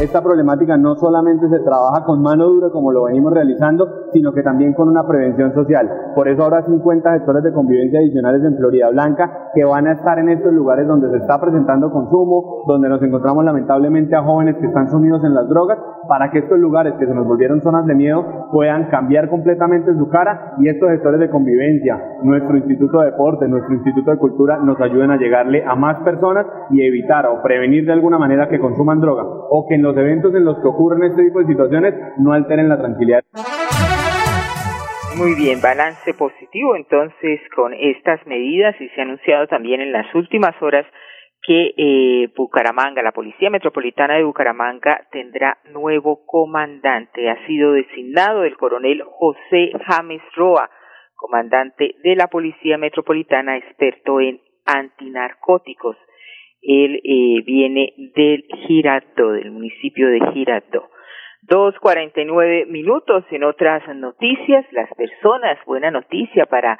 Esta 0.01 0.23
problemática 0.23 0.75
no 0.75 0.95
solamente 0.95 1.47
se 1.49 1.59
trabaja 1.59 2.03
con 2.03 2.21
mano 2.21 2.45
dura 2.49 2.69
como 2.71 2.91
lo 2.91 3.03
venimos 3.03 3.31
realizando, 3.31 4.09
sino 4.11 4.33
que 4.33 4.41
también 4.41 4.73
con 4.73 4.89
una 4.89 5.07
prevención 5.07 5.53
social. 5.53 5.87
Por 6.15 6.27
eso 6.27 6.43
habrá 6.43 6.65
50 6.65 7.13
gestores 7.13 7.43
de 7.43 7.53
convivencia 7.53 7.99
adicionales 7.99 8.43
en 8.43 8.57
Florida 8.57 8.89
Blanca 8.89 9.51
que 9.53 9.63
van 9.63 9.87
a 9.87 9.93
estar 9.93 10.17
en 10.17 10.29
estos 10.29 10.51
lugares 10.51 10.87
donde 10.87 11.11
se 11.11 11.17
está 11.17 11.39
presentando 11.39 11.91
consumo, 11.91 12.63
donde 12.67 12.89
nos 12.89 13.03
encontramos 13.03 13.45
lamentablemente 13.45 14.15
a 14.15 14.23
jóvenes 14.23 14.57
que 14.57 14.65
están 14.65 14.89
sumidos 14.89 15.23
en 15.23 15.35
las 15.35 15.47
drogas, 15.47 15.77
para 16.07 16.31
que 16.31 16.39
estos 16.39 16.59
lugares 16.59 16.93
que 16.99 17.05
se 17.05 17.13
nos 17.13 17.27
volvieron 17.27 17.61
zonas 17.61 17.85
de 17.85 17.95
miedo 17.95 18.49
puedan 18.51 18.89
cambiar 18.89 19.29
completamente 19.29 19.93
su 19.93 20.09
cara 20.09 20.53
y 20.59 20.69
estos 20.69 20.89
gestores 20.89 21.19
de 21.19 21.29
convivencia, 21.29 21.99
nuestro 22.23 22.57
Instituto 22.57 22.99
de 22.99 23.11
Deporte, 23.11 23.47
nuestro 23.47 23.73
Instituto 23.73 24.11
de 24.11 24.17
Cultura 24.17 24.57
nos 24.57 24.79
ayuden 24.81 25.11
a 25.11 25.17
llegarle 25.17 25.63
a 25.65 25.75
más 25.75 26.03
personas 26.03 26.45
y 26.71 26.85
evitar 26.85 27.25
o 27.27 27.41
prevenir 27.41 27.85
de 27.85 27.93
alguna 27.93 28.17
manera 28.17 28.49
que 28.49 28.59
consuman 28.59 28.99
droga 28.99 29.23
o 29.25 29.65
que 29.67 29.77
los 29.77 29.95
eventos 29.97 30.33
en 30.35 30.45
los 30.45 30.59
que 30.59 30.67
ocurren 30.67 31.03
este 31.03 31.23
tipo 31.23 31.39
de 31.39 31.47
situaciones 31.47 31.93
no 32.17 32.33
alteren 32.33 32.69
la 32.69 32.77
tranquilidad. 32.77 33.21
Muy 35.17 35.35
bien, 35.35 35.61
balance 35.61 36.13
positivo 36.15 36.75
entonces 36.75 37.39
con 37.55 37.71
estas 37.73 38.25
medidas 38.25 38.75
y 38.81 38.89
se 38.89 39.01
ha 39.01 39.03
anunciado 39.03 39.45
también 39.47 39.79
en 39.79 39.91
las 39.91 40.13
últimas 40.15 40.59
horas 40.61 40.85
que 41.45 41.73
eh, 41.75 42.29
Bucaramanga, 42.35 43.01
la 43.01 43.11
Policía 43.11 43.49
Metropolitana 43.49 44.15
de 44.15 44.23
Bucaramanga 44.23 45.07
tendrá 45.11 45.57
nuevo 45.71 46.25
comandante. 46.25 47.29
Ha 47.29 47.45
sido 47.45 47.73
designado 47.73 48.45
el 48.45 48.55
coronel 48.55 49.03
José 49.03 49.71
James 49.85 50.21
Roa, 50.35 50.69
comandante 51.15 51.95
de 52.01 52.15
la 52.15 52.27
Policía 52.27 52.77
Metropolitana, 52.77 53.57
experto 53.57 54.21
en 54.21 54.39
antinarcóticos 54.65 55.97
Él 56.61 57.01
eh, 57.03 57.43
viene 57.45 57.93
del 58.15 58.45
Girato, 58.65 59.33
del 59.33 59.51
municipio 59.51 60.09
de 60.09 60.21
Girato. 60.31 60.89
Dos 61.41 61.77
cuarenta 61.79 62.21
y 62.21 62.25
nueve 62.25 62.65
minutos 62.67 63.25
en 63.31 63.43
otras 63.43 63.85
noticias. 63.93 64.65
Las 64.71 64.89
personas, 64.95 65.57
buena 65.65 65.91
noticia 65.91 66.45
para 66.45 66.79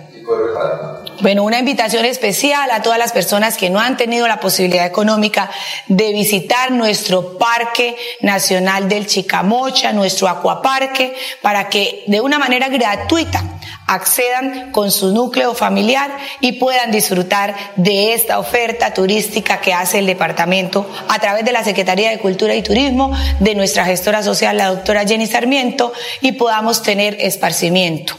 Bueno, 1.20 1.44
una 1.44 1.60
invitación 1.60 2.06
especial 2.06 2.72
a 2.72 2.82
todas 2.82 2.98
las 2.98 3.12
personas 3.12 3.58
que 3.58 3.70
no 3.70 3.82
han 3.82 3.98
tenido 3.98 4.26
la 4.26 4.40
posibilidad 4.40 4.86
económica 4.86 5.52
de 5.88 6.14
visitar 6.14 6.72
nuestro 6.72 7.38
Parque 7.38 7.98
Nacional 8.22 8.88
del 8.88 9.06
Chicamocha, 9.06 9.92
nuestro 9.92 10.30
acuaparque, 10.30 11.14
para 11.42 11.68
que 11.68 12.06
de 12.08 12.22
una 12.22 12.40
manera 12.40 12.70
gratuita 12.70 13.57
accedan 13.88 14.72
con 14.72 14.92
su 14.92 15.14
núcleo 15.14 15.54
familiar 15.56 16.12
y 16.42 16.54
puedan 16.54 16.92
disfrutar 16.92 17.56
de 17.78 18.14
esta 18.14 18.38
oferta 18.38 18.94
turística 18.94 19.62
que 19.62 19.74
hace 19.74 20.00
el 20.00 20.06
departamento 20.06 20.86
a 21.08 21.20
través 21.20 21.46
de 21.46 21.54
la 21.54 21.64
Secretaría 21.64 22.12
de 22.12 22.20
Cultura 22.20 22.54
y 22.54 22.62
Turismo, 22.62 23.12
de 23.40 23.56
nuestra 23.56 23.86
gestora 23.86 24.22
social, 24.24 24.58
la 24.58 24.68
doctora 24.68 25.06
Jenny 25.06 25.26
Sarmiento, 25.26 25.94
y 26.22 26.34
podamos 26.34 26.84
tener 26.84 27.16
esparcimiento, 27.20 28.16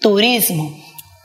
turismo, 0.00 0.74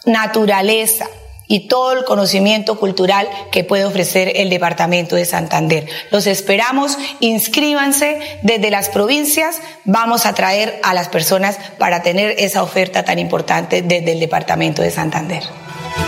naturaleza, 0.06 1.08
y 1.48 1.68
todo 1.68 1.94
el 1.94 2.06
conocimiento 2.06 2.80
cultural 2.80 3.28
que 3.52 3.64
puede 3.64 3.86
ofrecer 3.86 4.32
el 4.36 4.50
Departamento 4.50 5.16
de 5.16 5.26
Santander. 5.26 5.88
Los 6.12 6.28
esperamos, 6.28 6.98
inscríbanse 7.20 8.20
desde 8.44 8.72
las 8.72 8.90
provincias, 8.90 9.62
vamos 9.84 10.26
a 10.26 10.34
traer 10.34 10.80
a 10.84 10.94
las 10.94 11.10
personas 11.10 11.58
para 11.78 12.02
tener 12.02 12.36
esa 12.38 12.64
oferta 12.64 13.04
tan 13.04 13.20
importante 13.20 13.82
desde 13.82 14.14
el 14.14 14.20
Departamento 14.20 14.82
de 14.82 14.92
Santander. 14.92 15.44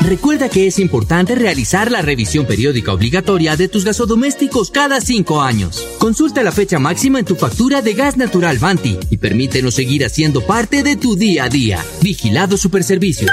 Recuerda 0.01 0.49
que 0.49 0.67
es 0.67 0.79
importante 0.79 1.33
realizar 1.35 1.91
la 1.91 2.01
revisión 2.01 2.45
periódica 2.45 2.93
obligatoria 2.93 3.55
de 3.55 3.67
tus 3.67 3.85
gasodomésticos 3.85 4.69
cada 4.69 5.01
cinco 5.01 5.41
años. 5.41 5.85
Consulta 5.97 6.43
la 6.43 6.51
fecha 6.51 6.77
máxima 6.77 7.19
en 7.19 7.25
tu 7.25 7.35
factura 7.35 7.81
de 7.81 7.93
gas 7.93 8.17
natural 8.17 8.59
Vanti 8.59 8.97
y 9.09 9.17
permítenos 9.17 9.75
seguir 9.75 10.05
haciendo 10.05 10.41
parte 10.41 10.83
de 10.83 10.97
tu 10.97 11.15
día 11.15 11.45
a 11.45 11.49
día. 11.49 11.83
Vigilado 12.01 12.57
Superservicios. 12.57 13.31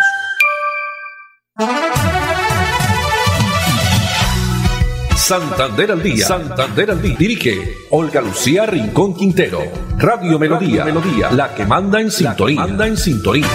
Santander 5.24 5.90
al 5.90 6.02
día. 6.02 6.26
Santander 6.26 6.90
al 6.90 7.00
día. 7.00 7.16
Dirige 7.18 7.56
Olga 7.90 8.20
Lucía 8.20 8.66
Rincón 8.66 9.14
Quintero. 9.14 9.56
Radio 9.96 10.38
Melodía. 10.38 10.84
Melodía. 10.84 11.32
La 11.32 11.54
que 11.56 11.64
manda 11.64 11.98
en 11.98 12.10
sintonía. 12.10 12.60
Manda 12.60 12.87
en 12.87 12.98
sintonía. 12.98 13.48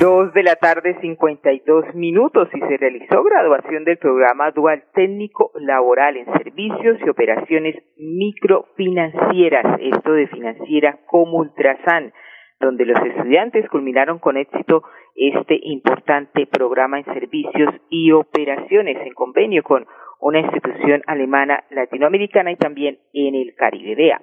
Dos 0.00 0.32
de 0.34 0.42
la 0.44 0.54
tarde, 0.54 1.00
52 1.00 1.96
minutos 1.96 2.46
y 2.54 2.60
se 2.60 2.76
realizó 2.76 3.24
graduación 3.24 3.82
del 3.82 3.98
programa 3.98 4.52
Dual 4.52 4.84
Técnico 4.94 5.50
Laboral 5.58 6.16
en 6.16 6.26
Servicios 6.38 6.98
y 7.04 7.08
Operaciones 7.08 7.74
Microfinancieras, 7.96 9.80
esto 9.80 10.12
de 10.12 10.28
financiera 10.28 11.00
como 11.08 11.38
Ultrasan 11.38 12.12
donde 12.60 12.84
los 12.84 12.98
estudiantes 13.00 13.68
culminaron 13.68 14.18
con 14.18 14.36
éxito 14.36 14.82
este 15.18 15.58
importante 15.62 16.46
programa 16.46 16.98
en 16.98 17.04
servicios 17.04 17.74
y 17.90 18.12
operaciones 18.12 18.96
en 19.04 19.12
convenio 19.14 19.62
con 19.62 19.86
una 20.20 20.40
institución 20.40 21.02
alemana 21.06 21.64
latinoamericana 21.70 22.52
y 22.52 22.56
también 22.56 22.98
en 23.12 23.34
el 23.34 23.54
Caribe. 23.54 24.16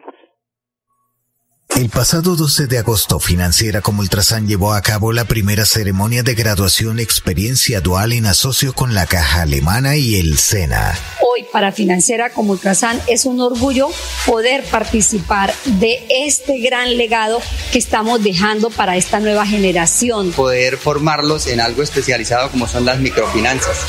El 1.75 1.89
pasado 1.89 2.37
12 2.37 2.67
de 2.67 2.77
agosto, 2.77 3.19
Financiera 3.19 3.81
como 3.81 3.99
Ultrasan 3.99 4.47
llevó 4.47 4.73
a 4.73 4.81
cabo 4.81 5.11
la 5.11 5.25
primera 5.25 5.65
ceremonia 5.65 6.23
de 6.23 6.33
graduación 6.33 7.01
experiencia 7.01 7.81
dual 7.81 8.13
en 8.13 8.27
asocio 8.27 8.71
con 8.71 8.93
la 8.93 9.05
Caja 9.05 9.41
Alemana 9.41 9.97
y 9.97 10.15
el 10.15 10.37
SENA. 10.37 10.97
Hoy 11.19 11.45
para 11.51 11.73
Financiera 11.73 12.29
como 12.29 12.53
Ultrasan 12.53 13.01
es 13.07 13.25
un 13.25 13.41
orgullo 13.41 13.89
poder 14.25 14.63
participar 14.63 15.53
de 15.65 16.01
este 16.09 16.59
gran 16.59 16.95
legado 16.95 17.41
que 17.73 17.77
estamos 17.77 18.23
dejando 18.23 18.69
para 18.69 18.95
esta 18.95 19.19
nueva 19.19 19.45
generación. 19.45 20.31
Poder 20.31 20.77
formarlos 20.77 21.45
en 21.47 21.59
algo 21.59 21.83
especializado 21.83 22.49
como 22.51 22.69
son 22.69 22.85
las 22.85 22.99
microfinanzas. 22.99 23.79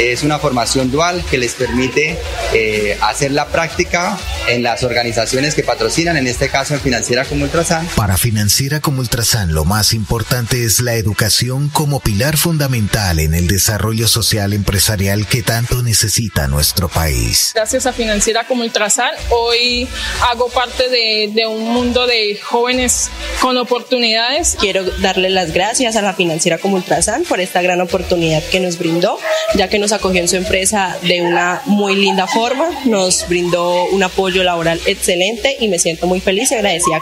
Es 0.00 0.24
una 0.24 0.40
formación 0.40 0.90
dual 0.90 1.24
que 1.30 1.38
les 1.38 1.54
permite 1.54 2.18
eh, 2.52 2.98
hacer 3.00 3.30
la 3.30 3.46
práctica 3.46 4.18
en 4.48 4.64
las 4.64 4.82
organizaciones 4.82 5.54
que 5.54 5.62
patrocinan, 5.62 6.16
en 6.16 6.26
este 6.26 6.48
caso 6.48 6.74
en 6.74 6.80
Financiera 6.80 7.27
como 7.28 7.44
Ultrasan. 7.44 7.86
Para 7.96 8.16
Financiera 8.16 8.80
como 8.80 9.00
Ultrasan, 9.00 9.52
lo 9.52 9.64
más 9.64 9.92
importante 9.92 10.64
es 10.64 10.80
la 10.80 10.94
educación 10.94 11.68
como 11.68 12.00
pilar 12.00 12.36
fundamental 12.36 13.18
en 13.18 13.34
el 13.34 13.46
desarrollo 13.48 14.08
social 14.08 14.52
empresarial 14.52 15.26
que 15.26 15.42
tanto 15.42 15.82
necesita 15.82 16.48
nuestro 16.48 16.88
país. 16.88 17.52
Gracias 17.54 17.86
a 17.86 17.92
Financiera 17.92 18.46
como 18.46 18.62
Ultrasan, 18.62 19.10
hoy 19.30 19.88
hago 20.30 20.48
parte 20.48 20.88
de, 20.88 21.30
de 21.34 21.46
un 21.46 21.68
mundo 21.72 22.06
de 22.06 22.38
jóvenes 22.42 23.10
con 23.40 23.56
oportunidades. 23.56 24.56
Quiero 24.58 24.84
darle 25.00 25.30
las 25.30 25.52
gracias 25.52 25.96
a 25.96 26.02
la 26.02 26.14
Financiera 26.14 26.58
como 26.58 26.76
Ultrasan 26.76 27.24
por 27.24 27.40
esta 27.40 27.62
gran 27.62 27.80
oportunidad 27.80 28.42
que 28.44 28.60
nos 28.60 28.78
brindó, 28.78 29.18
ya 29.54 29.68
que 29.68 29.78
nos 29.78 29.92
acogió 29.92 30.20
en 30.20 30.28
su 30.28 30.36
empresa 30.36 30.96
de 31.02 31.22
una 31.22 31.62
muy 31.66 31.96
linda 31.96 32.26
forma, 32.26 32.68
nos 32.84 33.28
brindó 33.28 33.84
un 33.86 34.02
apoyo 34.02 34.42
laboral 34.42 34.80
excelente 34.86 35.56
y 35.60 35.68
me 35.68 35.78
siento 35.78 36.06
muy 36.06 36.20
feliz 36.20 36.50
y 36.52 36.54
agradecida 36.54 37.00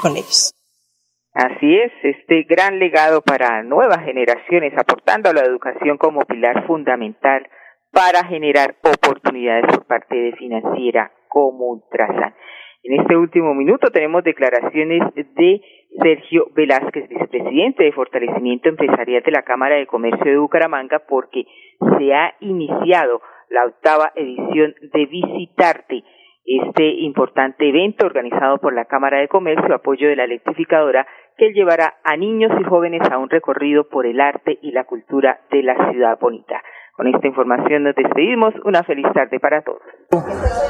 Así 1.35 1.77
es, 1.77 1.93
este 2.03 2.45
gran 2.45 2.79
legado 2.79 3.21
para 3.21 3.63
nuevas 3.63 4.03
generaciones, 4.05 4.73
aportando 4.79 5.29
a 5.29 5.35
la 5.35 5.43
educación 5.43 5.99
como 5.99 6.21
pilar 6.23 6.67
fundamental 6.67 7.47
para 7.93 8.25
generar 8.25 8.77
oportunidades 8.83 9.67
por 9.67 9.87
parte 9.87 10.17
de 10.17 10.33
financiera 10.33 11.13
como 11.29 11.67
Ultrasan. 11.67 12.35
En 12.83 13.01
este 13.01 13.17
último 13.17 13.53
minuto 13.55 13.91
tenemos 13.91 14.23
declaraciones 14.23 15.03
de 15.15 15.61
Sergio 16.01 16.47
Velázquez, 16.55 17.09
vicepresidente 17.09 17.85
de 17.85 17.93
Fortalecimiento 17.93 18.69
Empresarial 18.69 19.23
de 19.23 19.33
la 19.33 19.43
Cámara 19.43 19.77
de 19.77 19.87
Comercio 19.87 20.31
de 20.31 20.39
Bucaramanga, 20.39 21.01
porque 21.09 21.45
se 21.99 22.15
ha 22.15 22.35
iniciado 22.41 23.21
la 23.51 23.65
octava 23.65 24.13
edición 24.15 24.75
de 24.93 25.07
Visitarte, 25.07 26.05
este 26.47 26.89
importante 27.01 27.69
evento 27.69 28.07
organizado 28.07 28.59
por 28.59 28.73
la 28.73 28.85
Cámara 28.85 29.19
de 29.19 29.29
Comercio, 29.29 29.75
apoyo 29.75 30.09
de 30.09 30.17
la 30.17 30.25
electrificadora, 30.25 31.07
que 31.37 31.53
llevará 31.53 31.97
a 32.05 32.17
niños 32.17 32.53
y 32.61 32.65
jóvenes 32.65 33.03
a 33.11 33.19
un 33.19 33.29
recorrido 33.29 33.89
por 33.89 34.07
el 34.07 34.21
arte 34.21 34.59
y 34.63 34.71
la 34.71 34.85
cultura 34.85 35.41
de 35.51 35.63
la 35.63 35.91
ciudad 35.91 36.19
bonita. 36.19 36.63
Con 36.97 37.09
esta 37.15 37.27
información 37.27 37.85
nos 37.85 37.95
despedimos. 37.95 38.55
Una 38.65 38.83
feliz 38.83 39.05
tarde 39.13 39.39
para 39.39 39.63
todos. 39.63 39.83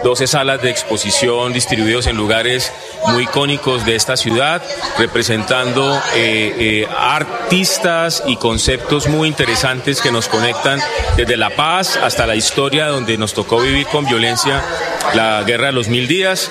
12 0.03 0.27
salas 0.27 0.61
de 0.61 0.71
exposición 0.71 1.53
distribuidos 1.53 2.09
en 2.09 2.17
lugares 2.17 2.73
muy 3.13 3.25
icónicos 3.25 3.87
de 3.87 3.95
esta 3.95 4.17
ciudad, 4.17 4.61
representando 4.99 5.83
eh, 6.17 6.53
eh, 6.59 6.87
artistas 6.99 8.25
y 8.27 8.37
conceptos 8.39 9.09
muy 9.09 9.29
interesantes 9.29 10.03
que 10.03 10.11
nos 10.11 10.29
conectan 10.29 10.81
desde 11.17 11.37
la 11.37 11.51
paz 11.51 11.97
hasta 12.03 12.27
la 12.27 12.35
historia 12.35 12.89
donde 12.89 13.19
nos 13.19 13.33
tocó 13.33 13.61
vivir 13.61 13.87
con 13.87 14.05
violencia 14.05 14.61
la 15.15 15.45
guerra 15.45 15.67
de 15.67 15.73
los 15.73 15.89
mil 15.89 16.09
días. 16.09 16.51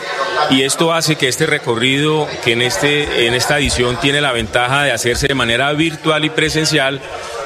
Y 0.52 0.62
esto 0.62 0.94
hace 0.94 1.18
que 1.18 1.28
este 1.28 1.48
recorrido, 1.48 2.28
que 2.46 2.54
en, 2.54 2.62
este, 2.62 3.28
en 3.28 3.34
esta 3.34 3.58
edición 3.58 3.98
tiene 4.00 4.22
la 4.22 4.32
ventaja 4.32 4.84
de 4.84 4.94
hacerse 4.94 5.28
de 5.28 5.36
manera 5.36 5.74
virtual 5.74 6.24
y 6.24 6.30
presencial, 6.30 7.02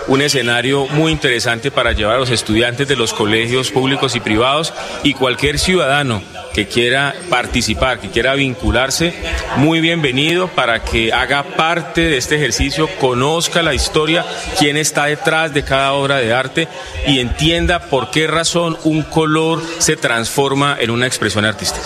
un 0.08 0.22
escenario 0.22 0.88
muy 0.88 1.12
interesante 1.12 1.72
para 1.72 1.92
llevar 1.92 2.16
a 2.16 2.20
los 2.20 2.30
estudiantes 2.30 2.88
de 2.88 2.96
los 2.96 3.14
colegios 3.14 3.72
públicos 3.72 4.16
y 4.16 4.20
privados 4.20 4.74
y 5.04 5.14
cualquier 5.14 5.60
ciudadano 5.60 6.22
que 6.54 6.68
quiera 6.68 7.16
participar, 7.30 8.00
que 8.00 8.10
quiera 8.10 8.34
vincularse, 8.36 9.14
muy 9.58 9.82
bienvenido 9.82 10.48
para 10.48 10.84
que 10.84 11.14
haga 11.14 11.44
parte 11.44 12.02
de 12.02 12.18
este 12.18 12.36
ejercicio, 12.36 12.90
conozca 13.00 13.62
la 13.62 13.74
historia, 13.74 14.26
quién 14.58 14.78
está 14.78 15.06
detrás 15.06 15.54
de 15.54 15.64
cada 15.64 15.94
obra 15.94 16.18
de 16.18 16.34
arte 16.34 16.68
y 17.08 17.20
entienda 17.20 17.80
por 17.80 18.12
qué 18.12 18.28
razón 18.28 18.78
un 18.84 19.04
color 19.04 19.62
se 19.78 19.96
transforma 19.96 20.78
en 20.80 20.90
una 20.90 21.08
expresión 21.08 21.46
artística. 21.46 21.86